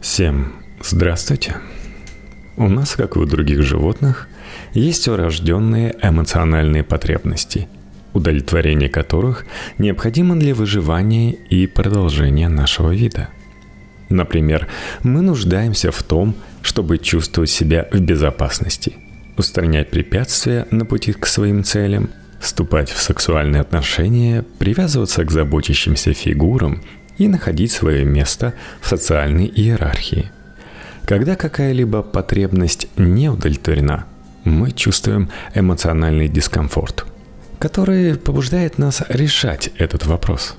Всем 0.00 0.54
здравствуйте. 0.82 1.56
У 2.56 2.68
нас, 2.68 2.96
как 2.96 3.16
и 3.16 3.18
у 3.18 3.26
других 3.26 3.62
животных, 3.62 4.28
есть 4.72 5.06
урожденные 5.08 5.94
эмоциональные 6.02 6.84
потребности, 6.84 7.68
удовлетворение 8.14 8.88
которых 8.88 9.44
необходимо 9.76 10.36
для 10.36 10.54
выживания 10.54 11.32
и 11.32 11.66
продолжения 11.66 12.48
нашего 12.48 12.94
вида. 12.94 13.28
Например, 14.08 14.68
мы 15.02 15.20
нуждаемся 15.20 15.92
в 15.92 16.02
том, 16.02 16.34
чтобы 16.62 16.96
чувствовать 16.96 17.50
себя 17.50 17.86
в 17.92 18.00
безопасности, 18.00 18.94
устранять 19.36 19.90
препятствия 19.90 20.66
на 20.70 20.86
пути 20.86 21.12
к 21.12 21.26
своим 21.26 21.62
целям, 21.62 22.08
вступать 22.40 22.88
в 22.88 23.02
сексуальные 23.02 23.60
отношения, 23.60 24.46
привязываться 24.58 25.26
к 25.26 25.30
заботящимся 25.30 26.14
фигурам 26.14 26.80
и 27.18 27.28
находить 27.28 27.72
свое 27.72 28.04
место 28.04 28.54
в 28.80 28.88
социальной 28.88 29.46
иерархии. 29.46 30.30
Когда 31.04 31.36
какая-либо 31.36 32.02
потребность 32.02 32.88
не 32.96 33.28
удовлетворена, 33.28 34.04
мы 34.44 34.70
чувствуем 34.70 35.30
эмоциональный 35.54 36.28
дискомфорт, 36.28 37.04
который 37.58 38.16
побуждает 38.16 38.78
нас 38.78 39.02
решать 39.08 39.70
этот 39.76 40.06
вопрос. 40.06 40.56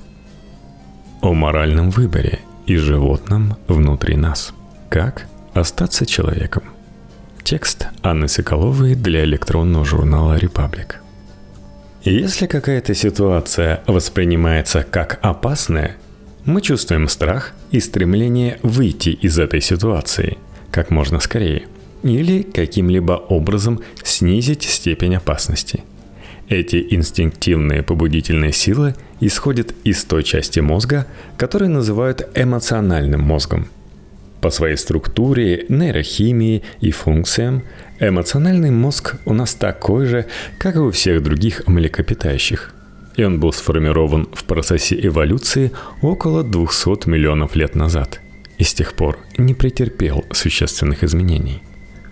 О 1.22 1.34
моральном 1.34 1.90
выборе 1.90 2.40
и 2.66 2.76
животном 2.76 3.58
внутри 3.68 4.16
нас. 4.18 4.54
Как 4.90 5.28
остаться 5.54 6.06
человеком? 6.06 6.64
Текст 7.44 7.88
Анны 8.04 8.28
Соколовой 8.28 8.96
для 8.96 9.24
электронного 9.24 9.84
журнала 9.84 10.38
«Репаблик». 10.38 11.02
Если 12.04 12.48
какая-то 12.48 12.96
ситуация 12.96 13.84
воспринимается 13.88 14.84
как 14.84 15.20
опасная, 15.22 15.98
мы 16.46 16.62
чувствуем 16.62 17.08
страх 17.08 17.54
и 17.72 17.80
стремление 17.80 18.60
выйти 18.64 19.10
из 19.10 19.38
этой 19.38 19.62
ситуации 19.62 20.38
как 20.72 20.90
можно 20.90 21.20
скорее 21.20 21.68
или 22.04 22.42
каким-либо 22.42 23.14
образом 23.14 23.82
снизить 24.04 24.64
степень 24.64 25.16
опасности. 25.16 25.84
Эти 26.50 26.88
инстинктивные 26.90 27.84
побудительные 27.84 28.52
силы 28.52 28.96
исходят 29.20 29.74
из 29.84 30.04
той 30.04 30.24
части 30.24 30.60
мозга, 30.60 31.06
которую 31.38 31.70
называют 31.70 32.28
эмоциональным 32.36 33.22
мозгом. 33.22 33.68
По 34.42 34.50
своей 34.50 34.76
структуре, 34.76 35.66
нейрохимии 35.70 36.64
и 36.80 36.90
функциям 36.90 37.64
эмоциональный 38.00 38.72
мозг 38.72 39.18
у 39.26 39.34
нас 39.34 39.54
такой 39.54 40.08
же, 40.08 40.26
как 40.58 40.76
и 40.76 40.80
у 40.80 40.90
всех 40.90 41.22
других 41.22 41.68
млекопитающих– 41.68 42.74
и 43.16 43.24
он 43.24 43.40
был 43.40 43.54
сформирован 43.54 44.28
в 44.34 44.44
процессе 44.44 45.00
эволюции 45.02 45.72
около 46.02 46.44
200 46.44 47.10
миллионов 47.10 47.56
лет 47.56 47.76
назад 47.76 48.22
и 48.58 48.64
с 48.64 48.74
тех 48.74 48.94
пор 48.94 49.18
не 49.38 49.54
претерпел 49.54 50.24
существенных 50.32 51.04
изменений. 51.04 51.62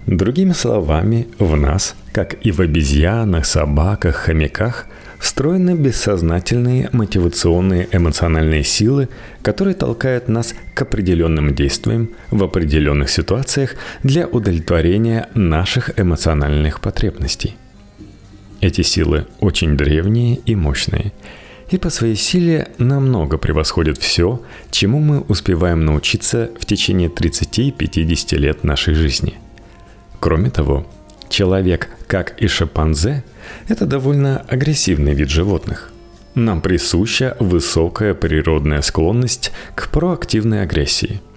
Другими 0.07 0.53
словами, 0.53 1.27
в 1.37 1.55
нас, 1.55 1.95
как 2.13 2.43
и 2.43 2.51
в 2.51 2.61
обезьянах, 2.61 3.45
собаках, 3.45 4.15
хомяках, 4.15 4.87
встроены 5.19 5.75
бессознательные 5.75 6.89
мотивационные 6.91 7.87
эмоциональные 7.91 8.63
силы, 8.63 9.09
которые 9.43 9.75
толкают 9.75 10.27
нас 10.27 10.55
к 10.73 10.81
определенным 10.81 11.53
действиям 11.53 12.09
в 12.31 12.43
определенных 12.43 13.11
ситуациях 13.11 13.75
для 14.01 14.25
удовлетворения 14.25 15.29
наших 15.35 15.99
эмоциональных 15.99 16.79
потребностей– 16.79 17.55
эти 18.61 18.81
силы 18.81 19.27
очень 19.39 19.77
древние 19.77 20.35
и 20.45 20.55
мощные, 20.55 21.11
и 21.69 21.77
по 21.77 21.89
своей 21.89 22.15
силе 22.15 22.69
намного 22.77 23.37
превосходят 23.37 23.97
все, 23.97 24.41
чему 24.71 24.99
мы 24.99 25.21
успеваем 25.21 25.85
научиться 25.85 26.49
в 26.59 26.65
течение 26.65 27.09
30-50 27.09 28.35
лет 28.37 28.63
нашей 28.63 28.95
жизни. 28.95 29.35
Кроме 30.19 30.49
того, 30.49 30.87
человек, 31.29 31.89
как 32.07 32.41
и 32.41 32.47
шимпанзе, 32.47 33.23
это 33.67 33.85
довольно 33.85 34.39
агрессивный 34.47 35.13
вид 35.13 35.29
животных. 35.29 35.91
Нам 36.35 36.61
присуща 36.61 37.37
высокая 37.39 38.13
природная 38.13 38.81
склонность 38.81 39.51
к 39.75 39.89
проактивной 39.89 40.63
агрессии– 40.63 41.21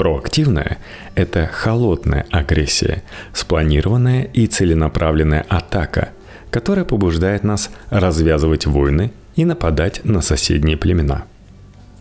Проактивная– 0.00 0.78
это 1.14 1.46
холодная 1.46 2.24
агрессия, 2.30 3.02
спланированная 3.34 4.22
и 4.22 4.46
целенаправленная 4.46 5.44
атака, 5.46 6.08
которая 6.50 6.84
побуждает 6.84 7.44
нас 7.44 7.70
развязывать 7.90 8.66
войны 8.66 9.12
и 9.36 9.44
нападать 9.44 10.04
на 10.04 10.20
соседние 10.20 10.76
племена. 10.76 11.24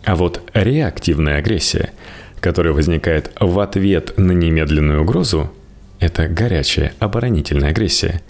А 0.04 0.16
вот 0.16 0.42
реактивная 0.54 1.38
агрессия, 1.38 1.92
которая 2.40 2.74
возникает 2.74 3.32
в 3.40 3.60
ответ 3.60 4.18
на 4.18 4.32
немедленную 4.32 5.02
угрозу, 5.02 5.52
это 6.00 6.28
горячая 6.28 6.94
оборонительная 7.00 7.70
агрессия, 7.70 8.22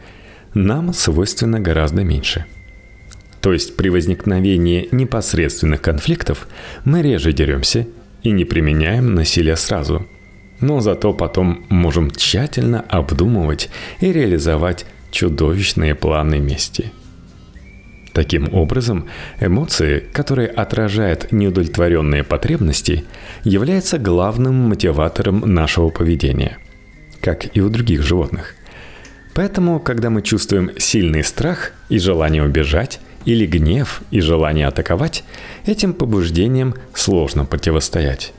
нам 0.54 0.94
свойственно 0.94 1.60
гораздо 1.60 2.04
меньше. 2.04 2.46
То 3.42 3.54
есть 3.54 3.78
при 3.78 3.90
возникновении 3.90 4.90
непосредственных 4.92 5.82
конфликтов 5.82 6.48
мы 6.84 7.02
реже 7.02 7.32
деремся 7.32 7.88
и 8.24 8.32
не 8.32 8.44
применяем 8.44 9.14
насилие 9.14 9.56
сразу. 9.56 10.06
Но 10.60 10.82
зато 10.82 11.14
потом 11.14 11.66
можем 11.70 12.12
тщательно 12.12 12.82
обдумывать 12.82 13.70
и 14.02 14.12
реализовать 14.12 14.86
чудовищные 15.12 15.96
планы 15.96 16.40
мести. 16.40 16.92
Таким 18.14 18.54
образом, 18.54 19.08
эмоции, 19.40 20.00
которые 20.00 20.48
отражают 20.48 21.32
неудовлетворенные 21.32 22.24
потребности, 22.24 23.06
являются 23.44 23.98
главным 23.98 24.56
мотиватором 24.56 25.42
нашего 25.42 25.90
поведения, 25.90 26.58
как 27.22 27.56
и 27.56 27.62
у 27.62 27.70
других 27.70 28.02
животных. 28.02 28.56
Поэтому, 29.36 29.80
когда 29.80 30.10
мы 30.10 30.22
чувствуем 30.22 30.72
сильный 30.78 31.24
страх 31.24 31.72
и 31.88 32.00
желание 32.00 32.44
убежать, 32.44 33.00
или 33.26 33.46
гнев 33.46 34.02
и 34.12 34.22
желание 34.22 34.68
атаковать, 34.68 35.24
этим 35.66 35.94
побуждениям 35.94 36.74
сложно 36.94 37.46
противостоять. 37.46 38.34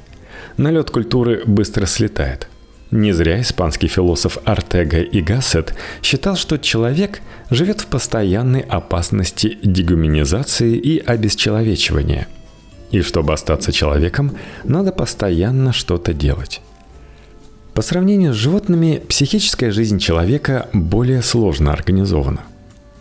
Налет 0.57 0.91
культуры 0.91 1.43
быстро 1.47 1.87
слетает– 1.87 2.49
не 2.91 3.13
зря 3.13 3.41
испанский 3.41 3.89
философ 3.89 4.39
Артега 4.45 5.01
и 5.01 5.21
Гассет 5.21 5.75
считал, 6.03 6.37
что 6.37 6.59
человек 6.59 7.21
живет 7.51 7.81
в 7.81 7.87
постоянной 7.87 8.61
опасности 8.61 9.59
дегуманизации 9.63 10.77
и 10.77 10.99
обесчеловечивания. 10.99 12.27
И 12.91 13.03
чтобы 13.03 13.33
остаться 13.33 13.73
человеком, 13.73 14.37
надо 14.65 14.91
постоянно 14.91 15.73
что-то 15.73 16.13
делать. 16.13 16.61
По 17.75 17.83
сравнению 17.83 18.35
с 18.35 18.37
животными, 18.37 19.01
психическая 19.09 19.71
жизнь 19.71 19.99
человека 19.99 20.69
более 20.73 21.23
сложно 21.23 21.73
организована. 21.73 22.41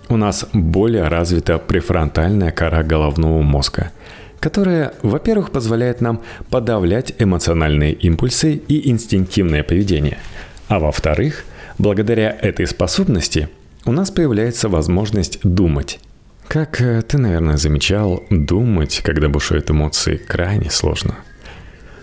У 0.08 0.18
нас 0.18 0.46
более 0.54 1.08
развита 1.08 1.58
префронтальная 1.58 2.52
кора 2.52 2.84
головного 2.84 3.42
мозга– 3.42 3.92
которая, 4.40 4.94
во-первых, 5.02 5.52
позволяет 5.52 6.02
нам 6.02 6.22
подавлять 6.50 7.14
эмоциональные 7.20 7.94
импульсы 7.94 8.54
и 8.54 8.90
инстинктивное 8.90 9.64
поведение, 9.64 10.20
а 10.68 10.80
во-вторых, 10.80 11.46
благодаря 11.78 12.38
этой 12.42 12.68
способности 12.68 13.50
у 13.86 13.92
нас 13.92 14.12
появляется 14.12 14.70
возможность 14.70 15.40
думать. 15.44 16.00
Как 16.48 16.82
э, 16.82 17.02
ты, 17.02 17.18
наверное, 17.18 17.58
замечал, 17.58 18.24
думать, 18.30 19.02
когда 19.04 19.30
бушуют 19.30 19.70
эмоции, 19.70 20.18
крайне 20.18 20.70
сложно. 20.70 21.16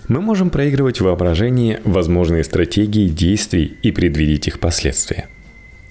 Мы 0.08 0.20
можем 0.20 0.50
проигрывать 0.50 1.00
в 1.00 1.04
воображении 1.04 1.80
возможные 1.84 2.44
стратегии 2.44 3.08
действий 3.08 3.76
и 3.82 3.90
предвидеть 3.90 4.46
их 4.46 4.60
последствия. 4.60 5.28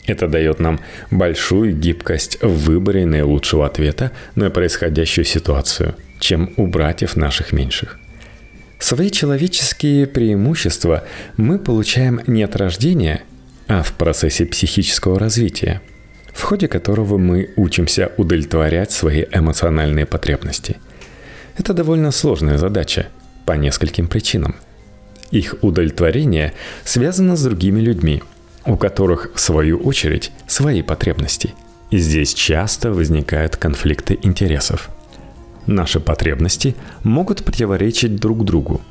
Это 0.06 0.28
дает 0.28 0.60
нам 0.60 0.80
большую 1.12 1.76
гибкость 1.76 2.38
в 2.42 2.66
выборе 2.66 3.06
наилучшего 3.06 3.66
ответа 3.66 4.12
на 4.36 4.50
происходящую 4.50 5.26
ситуацию– 5.26 5.96
чем 6.20 6.52
у 6.58 6.68
братьев 6.68 7.16
наших 7.16 7.54
меньших. 7.54 8.00
Свои 8.80 9.10
человеческие 9.10 10.06
преимущества 10.06 11.06
мы 11.38 11.60
получаем 11.60 12.22
не 12.28 12.44
от 12.44 12.56
рождения, 12.56 13.24
а 13.68 13.84
в 13.84 13.94
процессе 13.94 14.46
психического 14.46 15.18
развития, 15.18 15.82
в 16.34 16.44
ходе 16.44 16.68
которого 16.68 17.18
мы 17.18 17.52
учимся 17.56 18.12
удовлетворять 18.18 18.92
свои 18.92 19.26
эмоциональные 19.32 20.06
потребности. 20.06 20.78
Это 21.58 21.74
довольно 21.74 22.12
сложная 22.12 22.58
задача 22.58 23.08
по 23.46 23.54
нескольким 23.54 24.08
причинам. 24.08 24.56
Их 25.32 25.56
удовлетворение 25.62 26.54
связано 26.84 27.36
с 27.36 27.44
другими 27.44 27.80
людьми, 27.80 28.22
у 28.66 28.78
которых, 28.78 29.32
в 29.34 29.40
свою 29.40 29.80
очередь, 29.80 30.32
свои 30.48 30.82
потребности. 30.82 31.54
И 31.92 31.98
здесь 31.98 32.34
часто 32.34 32.92
возникают 32.92 33.56
конфликты 33.56 34.20
интересов– 34.22 34.90
Наши 35.68 36.00
потребности 36.00 36.76
могут 37.04 37.44
противоречить 37.44 38.18
друг 38.18 38.46
другу. 38.46 38.82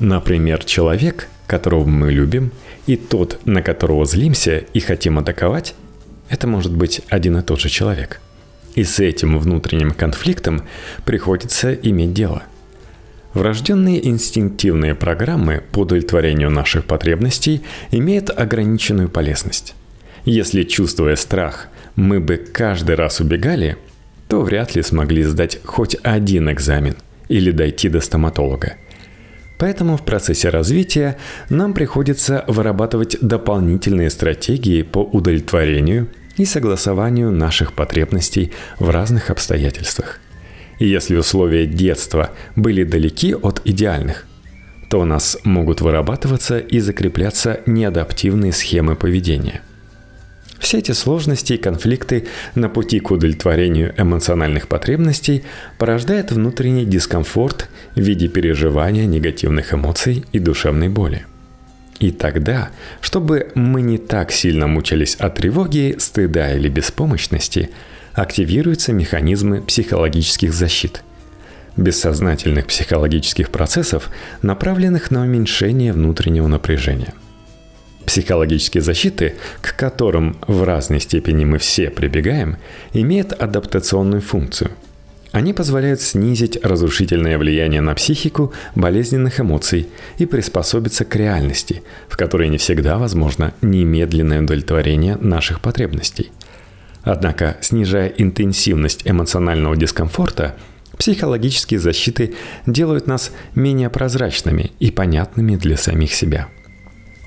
Например, 0.00 0.64
человек, 0.64 1.28
которого 1.46 1.84
мы 1.84 2.12
любим, 2.12 2.50
и 2.86 2.96
тот, 2.96 3.38
на 3.44 3.62
которого 3.62 4.04
злимся 4.04 4.58
и 4.58 4.80
хотим 4.80 5.18
атаковать, 5.18 5.74
это 6.28 6.46
может 6.46 6.74
быть 6.74 7.02
один 7.08 7.36
и 7.36 7.42
тот 7.42 7.60
же 7.60 7.68
человек. 7.68 8.20
И 8.74 8.82
с 8.82 8.98
этим 8.98 9.38
внутренним 9.38 9.92
конфликтом 9.92 10.62
приходится 11.04 11.72
иметь 11.72 12.12
дело. 12.12 12.42
Врожденные 13.34 14.04
инстинктивные 14.08 14.94
программы 14.94 15.62
по 15.72 15.80
удовлетворению 15.80 16.50
наших 16.50 16.84
потребностей 16.84 17.62
имеют 17.90 18.30
ограниченную 18.30 19.08
полезность. 19.08 19.74
Если, 20.24 20.62
чувствуя 20.62 21.16
страх, 21.16 21.68
мы 21.96 22.20
бы 22.20 22.36
каждый 22.36 22.94
раз 22.96 23.20
убегали, 23.20 23.76
то 24.28 24.42
вряд 24.42 24.74
ли 24.74 24.82
смогли 24.82 25.22
сдать 25.22 25.60
хоть 25.64 25.96
один 26.02 26.50
экзамен 26.50 26.96
или 27.28 27.50
дойти 27.50 27.88
до 27.88 28.00
стоматолога. 28.00 28.74
Поэтому 29.58 29.96
в 29.96 30.02
процессе 30.02 30.48
развития 30.48 31.16
нам 31.48 31.74
приходится 31.74 32.44
вырабатывать 32.48 33.16
дополнительные 33.20 34.10
стратегии 34.10 34.82
по 34.82 34.98
удовлетворению 34.98 36.08
и 36.36 36.44
согласованию 36.44 37.30
наших 37.30 37.72
потребностей 37.72 38.52
в 38.78 38.90
разных 38.90 39.30
обстоятельствах. 39.30 40.20
И 40.80 40.88
если 40.88 41.16
условия 41.16 41.66
детства 41.66 42.30
были 42.56 42.82
далеки 42.82 43.34
от 43.34 43.60
идеальных, 43.64 44.26
то 44.90 45.00
у 45.00 45.04
нас 45.04 45.38
могут 45.44 45.80
вырабатываться 45.80 46.58
и 46.58 46.80
закрепляться 46.80 47.60
неадаптивные 47.66 48.52
схемы 48.52 48.96
поведения. 48.96 49.62
Все 50.64 50.78
эти 50.78 50.92
сложности 50.92 51.52
и 51.52 51.58
конфликты 51.58 52.26
на 52.54 52.70
пути 52.70 52.98
к 52.98 53.10
удовлетворению 53.10 53.92
эмоциональных 53.98 54.66
потребностей 54.66 55.44
порождают 55.76 56.32
внутренний 56.32 56.86
дискомфорт 56.86 57.68
в 57.94 58.00
виде 58.00 58.28
переживания 58.28 59.04
негативных 59.04 59.74
эмоций 59.74 60.24
и 60.32 60.38
душевной 60.38 60.88
боли. 60.88 61.26
И 62.00 62.10
тогда, 62.12 62.70
чтобы 63.02 63.48
мы 63.54 63.82
не 63.82 63.98
так 63.98 64.32
сильно 64.32 64.66
мучились 64.66 65.16
от 65.16 65.34
тревоги, 65.34 65.96
стыда 65.98 66.54
или 66.54 66.70
беспомощности– 66.70 67.68
активируются 68.14 68.94
механизмы 68.94 69.60
психологических 69.60 70.54
защит, 70.54 71.02
бессознательных 71.76 72.68
психологических 72.68 73.50
процессов, 73.50 74.08
направленных 74.40 75.10
на 75.10 75.22
уменьшение 75.24 75.92
внутреннего 75.92 76.46
напряжения. 76.46 77.12
Психологические 78.06 78.82
защиты, 78.82 79.34
к 79.60 79.76
которым 79.76 80.36
в 80.46 80.62
разной 80.62 81.00
степени 81.00 81.44
мы 81.44 81.58
все 81.58 81.90
прибегаем, 81.90 82.56
имеют 82.92 83.32
адаптационную 83.32 84.20
функцию. 84.20 84.70
Они 85.32 85.52
позволяют 85.52 86.00
снизить 86.00 86.62
разрушительное 86.62 87.38
влияние 87.38 87.80
на 87.80 87.94
психику 87.94 88.52
болезненных 88.76 89.40
эмоций 89.40 89.88
и 90.18 90.26
приспособиться 90.26 91.04
к 91.04 91.16
реальности, 91.16 91.82
в 92.08 92.16
которой 92.16 92.48
не 92.48 92.58
всегда 92.58 92.98
возможно 92.98 93.52
немедленное 93.62 94.42
удовлетворение 94.42 95.16
наших 95.16 95.60
потребностей– 95.60 96.30
Однако, 97.04 97.58
снижая 97.60 98.08
интенсивность 98.08 99.02
эмоционального 99.04 99.76
дискомфорта, 99.76 100.56
психологические 100.98 101.78
защиты 101.78 102.34
делают 102.66 103.06
нас 103.06 103.30
менее 103.54 103.90
прозрачными 103.90 104.72
и 104.80 104.90
понятными 104.90 105.56
для 105.56 105.76
самих 105.76 106.14
себя. 106.14 106.48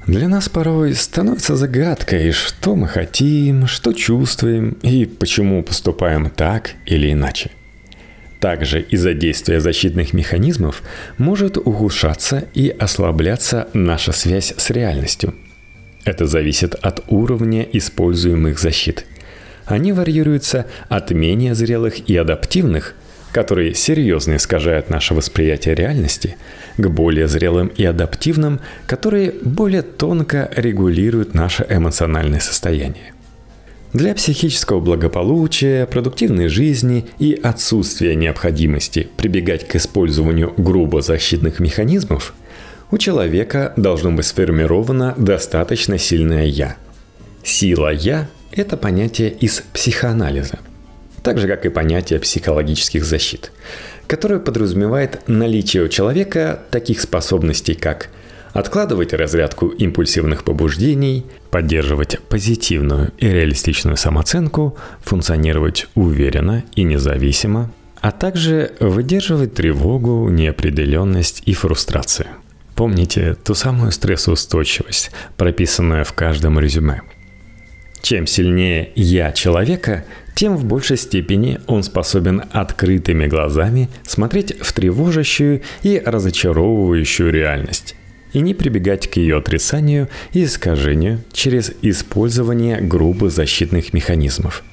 Для 0.07 0.27
нас 0.27 0.49
порой 0.49 0.95
становится 0.95 1.55
загадкой, 1.55 2.31
что 2.31 2.75
мы 2.75 2.87
хотим, 2.87 3.67
что 3.67 3.93
чувствуем 3.93 4.77
и 4.81 5.05
почему 5.05 5.61
поступаем 5.63 6.29
так 6.29 6.71
или 6.85 7.11
иначе. 7.11 7.51
Также 8.39 8.81
из-за 8.81 9.13
действия 9.13 9.59
защитных 9.59 10.13
механизмов 10.13 10.81
может 11.17 11.57
ухудшаться 11.57 12.45
и 12.53 12.69
ослабляться 12.69 13.67
наша 13.73 14.11
связь 14.11 14.53
с 14.57 14.69
реальностью. 14.69 15.35
Это 16.05 16.25
зависит 16.25 16.73
от 16.75 17.03
уровня 17.07 17.63
используемых 17.63 18.59
защит– 18.59 19.05
они 19.67 19.91
варьируются 19.91 20.65
от 20.87 21.11
менее 21.11 21.53
зрелых 21.53 22.09
и 22.09 22.15
адаптивных, 22.15 22.95
которые 23.33 23.75
серьезно 23.75 24.37
искажают 24.37 24.89
наше 24.89 25.13
восприятие 25.13 25.75
реальности, 25.75 26.37
к 26.77 26.87
более 26.87 27.27
зрелым 27.27 27.67
и 27.67 27.83
адаптивным, 27.83 28.59
которые 28.85 29.33
более 29.43 29.81
тонко 29.81 30.49
регулируют 30.55 31.33
наше 31.33 31.65
эмоциональное 31.69 32.39
состояние. 32.39 33.13
Для 33.93 34.13
психического 34.13 34.79
благополучия, 34.79 35.85
продуктивной 35.85 36.49
жизни 36.49 37.07
и 37.19 37.33
отсутствия 37.33 38.15
необходимости 38.15 39.07
прибегать 39.17 39.67
к 39.67 39.75
использованию 39.75 40.53
грубо 40.57 41.01
защитных 41.01 41.59
механизмов 41.59 42.33
у 42.91 42.97
человека 42.97 43.73
должно 43.75 44.11
быть 44.11 44.25
сформировано 44.25 45.13
достаточно 45.17 45.97
сильное 45.97 46.45
«я». 46.45 46.77
Сила 47.43 47.91
«я» 47.91 48.27
Это 48.57 48.77
понятие 48.77 49.29
из 49.29 49.61
психоанализа, 49.73 50.59
так 51.21 51.37
же 51.37 51.47
как 51.47 51.65
и 51.65 51.69
понятие 51.69 52.19
психологических 52.19 53.03
защит, 53.03 53.51
которое 54.07 54.39
подразумевает 54.39 55.27
наличие 55.27 55.83
у 55.83 55.87
человека 55.87 56.59
таких 56.71 57.01
способностей, 57.01 57.73
как 57.73 58.09
откладывать 58.53 59.13
разрядку 59.13 59.67
импульсивных 59.67 60.43
побуждений, 60.43 61.25
поддерживать 61.51 62.19
позитивную 62.29 63.11
и 63.17 63.27
реалистичную 63.27 63.97
самооценку, 63.97 64.77
функционировать 65.01 65.87
уверенно 65.95 66.63
и 66.75 66.83
независимо, 66.83 67.71
а 68.01 68.11
также 68.11 68.71
выдерживать 68.79 69.53
тревогу, 69.53 70.29
неопределенность 70.29 71.43
и 71.45 71.53
фрустрацию. 71.53 72.27
Помните 72.75 73.35
ту 73.43 73.53
самую 73.55 73.91
стрессоустойчивость, 73.91 75.11
прописанную 75.35 76.05
в 76.05 76.13
каждом 76.13 76.59
резюме– 76.59 77.01
чем 78.07 78.25
сильнее 78.25 78.91
«я» 78.95 79.33
человека, 79.33 80.05
тем 80.37 80.55
в 80.55 80.65
большей 80.65 80.97
степени 80.97 81.59
он 81.65 81.81
способен 81.81 82.43
открытыми 82.51 83.25
глазами 83.25 83.89
смотреть 84.05 84.55
в 84.61 84.71
тревожащую 84.71 85.63
и 85.81 85.99
разочаровывающую 86.05 87.31
реальность 87.31 87.95
и 88.33 88.39
не 88.41 88.53
прибегать 88.53 89.09
к 89.09 89.17
ее 89.17 89.37
отрицанию 89.37 90.09
и 90.33 90.43
искажению 90.43 91.23
через 91.33 91.71
использование 91.81 92.79
грубо 92.79 93.31
защитных 93.31 93.93
механизмов. 93.93 94.63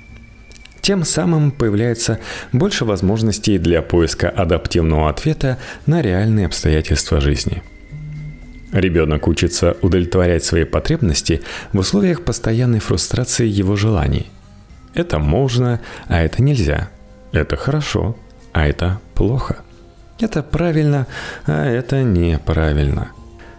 Тем 0.83 1.03
самым 1.03 1.51
появляется 1.51 2.21
больше 2.53 2.85
возможностей 2.85 3.57
для 3.57 3.81
поиска 3.81 4.29
адаптивного 4.29 5.09
ответа 5.09 5.57
на 5.87 6.03
реальные 6.03 6.45
обстоятельства 6.47 7.21
жизни– 7.23 7.63
Ребенок 8.75 9.29
учится 9.29 9.77
удовлетворять 9.83 10.45
свои 10.45 10.65
потребности 10.65 11.43
в 11.73 11.79
условиях 11.79 12.23
постоянной 12.23 12.81
фрустрации 12.81 13.47
его 13.47 13.77
желаний. 13.77 14.33
Это 14.95 15.19
можно, 15.19 15.81
а 16.07 16.23
это 16.23 16.43
нельзя. 16.43 16.91
Это 17.33 17.57
хорошо, 17.57 18.17
а 18.53 18.67
это 18.67 19.01
плохо. 19.15 19.59
Это 20.21 20.43
правильно, 20.43 21.07
а 21.47 21.67
это 21.67 22.03
неправильно. 22.03 23.09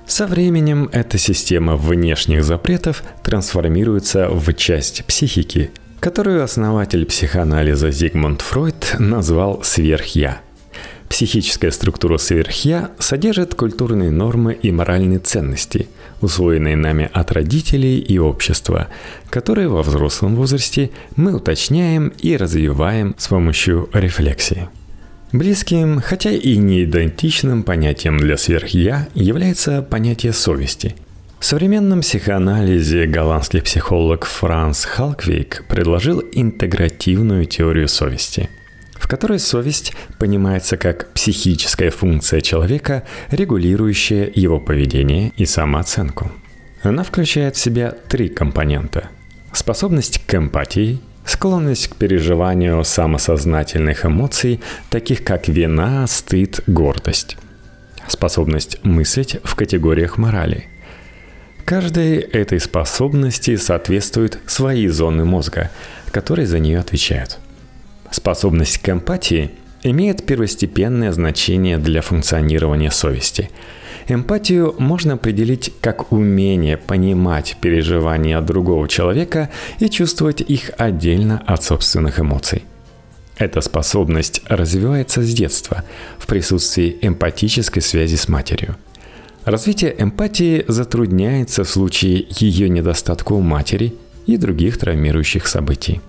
Со 0.07 0.27
временем 0.27 0.89
эта 0.91 1.17
система 1.17 1.75
внешних 1.75 2.43
запретов 2.43 3.03
трансформируется 3.23 4.29
в 4.29 4.53
часть 4.53 5.03
психики, 5.05 5.71
которую 5.99 6.43
основатель 6.43 7.05
психоанализа 7.05 7.91
Зигмунд 7.91 8.41
Фройд 8.41 8.95
назвал 8.99 9.63
«сверхя». 9.63 10.41
Психическая 11.09 11.71
структура 11.71 12.17
сверхя 12.17 12.89
содержит 12.99 13.55
культурные 13.55 14.11
нормы 14.11 14.53
и 14.53 14.71
моральные 14.71 15.19
ценности, 15.19 15.87
усвоенные 16.25 16.75
нами 16.75 17.09
от 17.13 17.31
родителей 17.31 17.99
и 17.99 18.17
общества, 18.17 18.87
которые 19.29 19.69
во 19.69 19.81
взрослом 19.81 20.35
возрасте 20.35 20.91
мы 21.15 21.35
уточняем 21.35 22.09
и 22.19 22.35
развиваем 22.35 23.15
с 23.17 23.27
помощью 23.27 23.89
рефлексии. 23.93 24.67
Близким, 25.31 26.01
хотя 26.01 26.31
и 26.31 26.57
не 26.57 26.83
идентичным 26.83 27.63
понятием 27.63 28.17
для 28.17 28.37
сверхя 28.37 29.07
является 29.15 29.81
понятие 29.81 30.33
совести. 30.33 30.95
В 31.39 31.45
современном 31.45 32.01
психоанализе 32.01 33.05
голландский 33.05 33.61
психолог 33.61 34.25
Франс 34.25 34.85
Халквейк 34.85 35.65
предложил 35.67 36.23
интегративную 36.33 37.45
теорию 37.45 37.87
совести– 37.87 38.49
в 39.05 39.07
которой 39.07 39.37
совесть 39.37 39.93
понимается 40.17 40.77
как 40.77 41.13
психическая 41.13 41.91
функция 41.91 42.41
человека, 42.41 43.03
регулирующая 43.29 44.31
его 44.33 44.59
поведение 44.59 45.31
и 45.37 45.45
самооценку. 45.45 46.31
Она 46.81 47.03
включает 47.03 47.55
в 47.55 47.59
себя 47.59 47.91
три 47.91 48.29
компонента. 48.29 49.09
Способность 49.53 50.25
к 50.25 50.33
эмпатии, 50.33 50.99
склонность 51.23 51.89
к 51.89 51.97
переживанию 51.97 52.83
самосознательных 52.83 54.07
эмоций, 54.07 54.59
таких 54.89 55.23
как 55.23 55.49
вина, 55.49 56.07
стыд, 56.07 56.61
гордость. 56.65 57.37
Способность 58.07 58.83
мыслить 58.83 59.37
в 59.43 59.53
категориях 59.53 60.17
морали. 60.17 60.65
Каждой 61.63 62.21
этой 62.21 62.59
способности 62.59 63.55
соответствуют 63.55 64.39
свои 64.47 64.87
зоны 64.87 65.25
мозга, 65.25 65.69
которые 66.09 66.47
за 66.47 66.57
нее 66.57 66.79
отвечают– 66.79 67.37
Способность 68.15 68.77
к 68.77 68.87
эмпатии 68.87 69.51
имеет 69.83 70.25
первостепенное 70.25 71.11
значение 71.11 71.77
для 71.77 72.01
функционирования 72.01 72.89
совести. 72.89 73.49
Эмпатию 74.07 74.73
можно 74.79 75.15
определить 75.15 75.73
как 75.81 76.13
умение 76.13 76.77
понимать 76.77 77.57
переживания 77.59 78.39
другого 78.39 78.87
человека 78.87 79.49
и 79.79 79.89
чувствовать 79.89 80.39
их 80.39 80.71
отдельно 80.77 81.43
от 81.45 81.65
собственных 81.65 82.21
эмоций. 82.21 82.63
Эта 83.35 83.59
способность 83.59 84.41
развивается 84.45 85.21
с 85.21 85.33
детства 85.33 85.83
в 86.17 86.25
присутствии 86.25 86.97
эмпатической 87.01 87.81
связи 87.81 88.15
с 88.15 88.29
матерью. 88.29 88.77
Развитие 89.43 89.93
эмпатии 89.97 90.63
затрудняется 90.69 91.65
в 91.65 91.69
случае 91.69 92.27
ее 92.29 92.69
недостатка 92.69 93.33
у 93.33 93.41
матери 93.41 93.93
и 94.25 94.37
других 94.37 94.77
травмирующих 94.77 95.47
событий. 95.47 95.99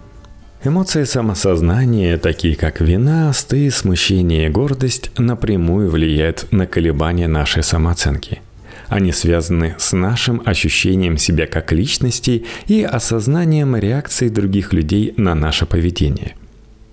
Эмоции 0.66 1.04
самосознания, 1.04 2.18
такие 2.18 2.56
как 2.56 2.80
вина, 2.80 3.32
стыд, 3.32 3.73
смущение 3.73 4.46
и 4.46 4.50
гордость, 4.50 5.12
напрямую 5.16 5.88
влияют 5.88 6.49
на 6.50 6.66
колебания 6.66 7.28
нашей 7.28 7.62
самооценки. 7.62 8.40
Они 8.88 9.12
связаны 9.12 9.76
с 9.78 9.92
нашим 9.92 10.42
ощущением 10.44 11.18
себя 11.18 11.46
как 11.46 11.70
личности 11.70 12.46
и 12.66 12.82
осознанием 12.82 13.76
реакции 13.76 14.28
других 14.28 14.73
людей 14.73 15.14
на 15.16 15.37
наше 15.37 15.66
поведение– 15.66 16.35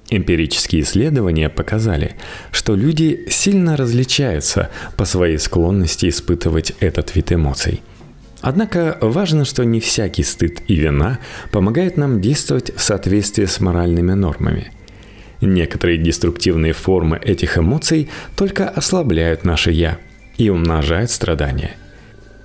Эмпирические 0.09 0.83
исследования 0.83 1.49
показали, 1.49 2.15
что 2.51 2.75
люди 2.75 3.25
сильно 3.29 3.75
различаются 3.75 4.69
по 4.95 5.05
своей 5.05 5.39
склонности 5.39 6.07
испытывать 6.07 6.73
этот 6.79 7.15
вид 7.15 7.31
эмоций. 7.31 7.81
Однако 8.43 8.97
важно, 8.99 9.45
что 9.45 9.63
не 9.63 9.79
всякий 9.79 10.23
стыд 10.23 10.61
и 10.67 10.75
вина 10.75 11.19
помогают 11.51 11.95
нам 11.95 12.19
действовать 12.19 12.75
в 12.75 12.83
соответствии 12.83 13.45
с 13.45 13.61
моральными 13.61 14.11
нормами. 14.11 14.71
Некоторые 15.39 15.97
деструктивные 15.97 16.73
формы 16.73 17.17
этих 17.17 17.57
эмоций 17.57 18.09
только 18.35 18.67
ослабляют 18.67 19.45
наше 19.45 19.71
«я» 19.71 19.97
и 20.37 20.49
умножают 20.49 21.09
страдания– 21.09 21.77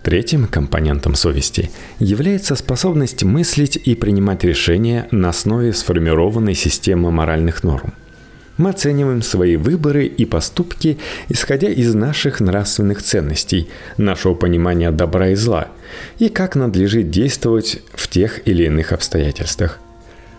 Третьим 0.09 0.47
компонентом 0.47 1.15
совести 1.15 1.71
является 1.99 2.55
способность 2.55 3.25
мыслить 3.25 3.77
и 3.77 3.95
принимать 3.95 4.43
решения 4.43 5.07
на 5.11 5.29
основе 5.29 5.75
сформированной 5.75 6.55
системы 6.55 7.11
моральных 7.11 7.63
норм. 7.63 7.93
Мы 8.59 8.71
оцениваем 8.71 9.23
свои 9.23 9.57
выборы 9.57 10.07
и 10.07 10.25
поступки, 10.25 10.99
исходя 11.29 11.69
из 11.69 11.95
наших 11.95 12.41
нравственных 12.41 13.03
ценностей, 13.03 13.69
нашего 13.97 14.35
понимания 14.35 14.91
добра 14.91 15.29
и 15.29 15.37
зла, 15.37 15.69
и 16.19 16.29
как 16.29 16.57
надлежит 16.57 17.09
действовать 17.09 17.83
в 17.95 18.09
тех 18.09 18.47
или 18.47 18.65
иных 18.65 18.93
обстоятельствах. 18.93 19.79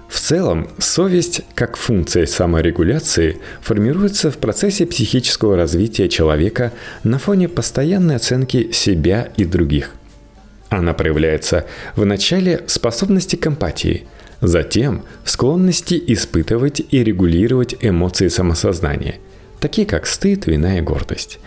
В 0.09 0.19
целом, 0.19 0.69
совесть, 0.79 1.41
как 1.55 1.77
функция 1.77 2.25
саморегуляции, 2.25 3.38
формируется 3.61 4.31
в 4.31 4.38
процессе 4.38 4.85
психического 4.85 5.55
развития 5.55 6.09
человека 6.09 6.73
на 7.03 7.19
фоне 7.19 7.47
постоянной 7.47 8.15
оценки 8.15 8.71
себя 8.71 9.29
и 9.38 9.45
других. 9.45 9.91
Она 10.69 10.93
проявляется 10.93 11.65
в 11.95 12.05
начале 12.05 12.63
способности 12.67 13.35
к 13.35 13.47
эмпатии, 13.47 14.07
затем 14.41 15.03
склонности 15.24 16.01
испытывать 16.08 16.81
и 16.89 17.03
регулировать 17.03 17.75
эмоции 17.81 18.27
самосознания, 18.27 19.15
такие 19.60 19.88
как 19.88 20.05
стыд, 20.05 20.48
вина 20.48 20.77
и 20.77 20.81
гордость. 20.81 21.39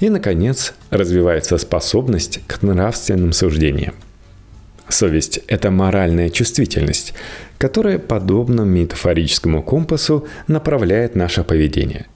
И, 0.00 0.08
наконец, 0.08 0.74
развивается 0.90 1.58
способность 1.58 2.40
к 2.46 2.62
нравственным 2.62 3.32
суждениям– 3.32 3.94
Совесть– 4.90 5.40
это 5.46 5.70
моральная 5.70 6.30
чувствительность, 6.30 7.14
которая, 7.58 7.98
подобно 7.98 8.62
метафорическому 8.62 9.62
компасу, 9.62 10.26
направляет 10.48 11.14
наше 11.14 11.44
поведение. 11.44 12.06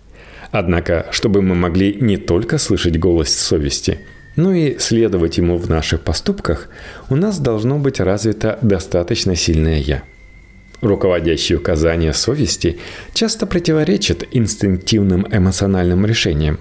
Однако, 0.50 1.06
чтобы 1.10 1.42
мы 1.42 1.54
могли 1.54 1.94
не 1.94 2.16
только 2.16 2.58
слышать 2.58 2.98
голос 2.98 3.32
совести, 3.32 4.00
но 4.36 4.52
и 4.52 4.78
следовать 4.78 5.38
ему 5.38 5.56
в 5.56 5.68
наших 5.68 6.00
поступках, 6.00 6.68
у 7.10 7.16
нас 7.16 7.38
должно 7.38 7.78
быть 7.78 8.00
развито 8.00 8.58
достаточно 8.62 9.36
сильное 9.36 9.78
«я». 9.78 10.02
Руководящие 10.84 11.56
указания 11.56 12.12
совести 12.12 12.78
часто 13.14 13.46
противоречат 13.46 14.22
инстинктивным 14.32 15.26
эмоциональным 15.30 16.04
решениям. 16.04 16.58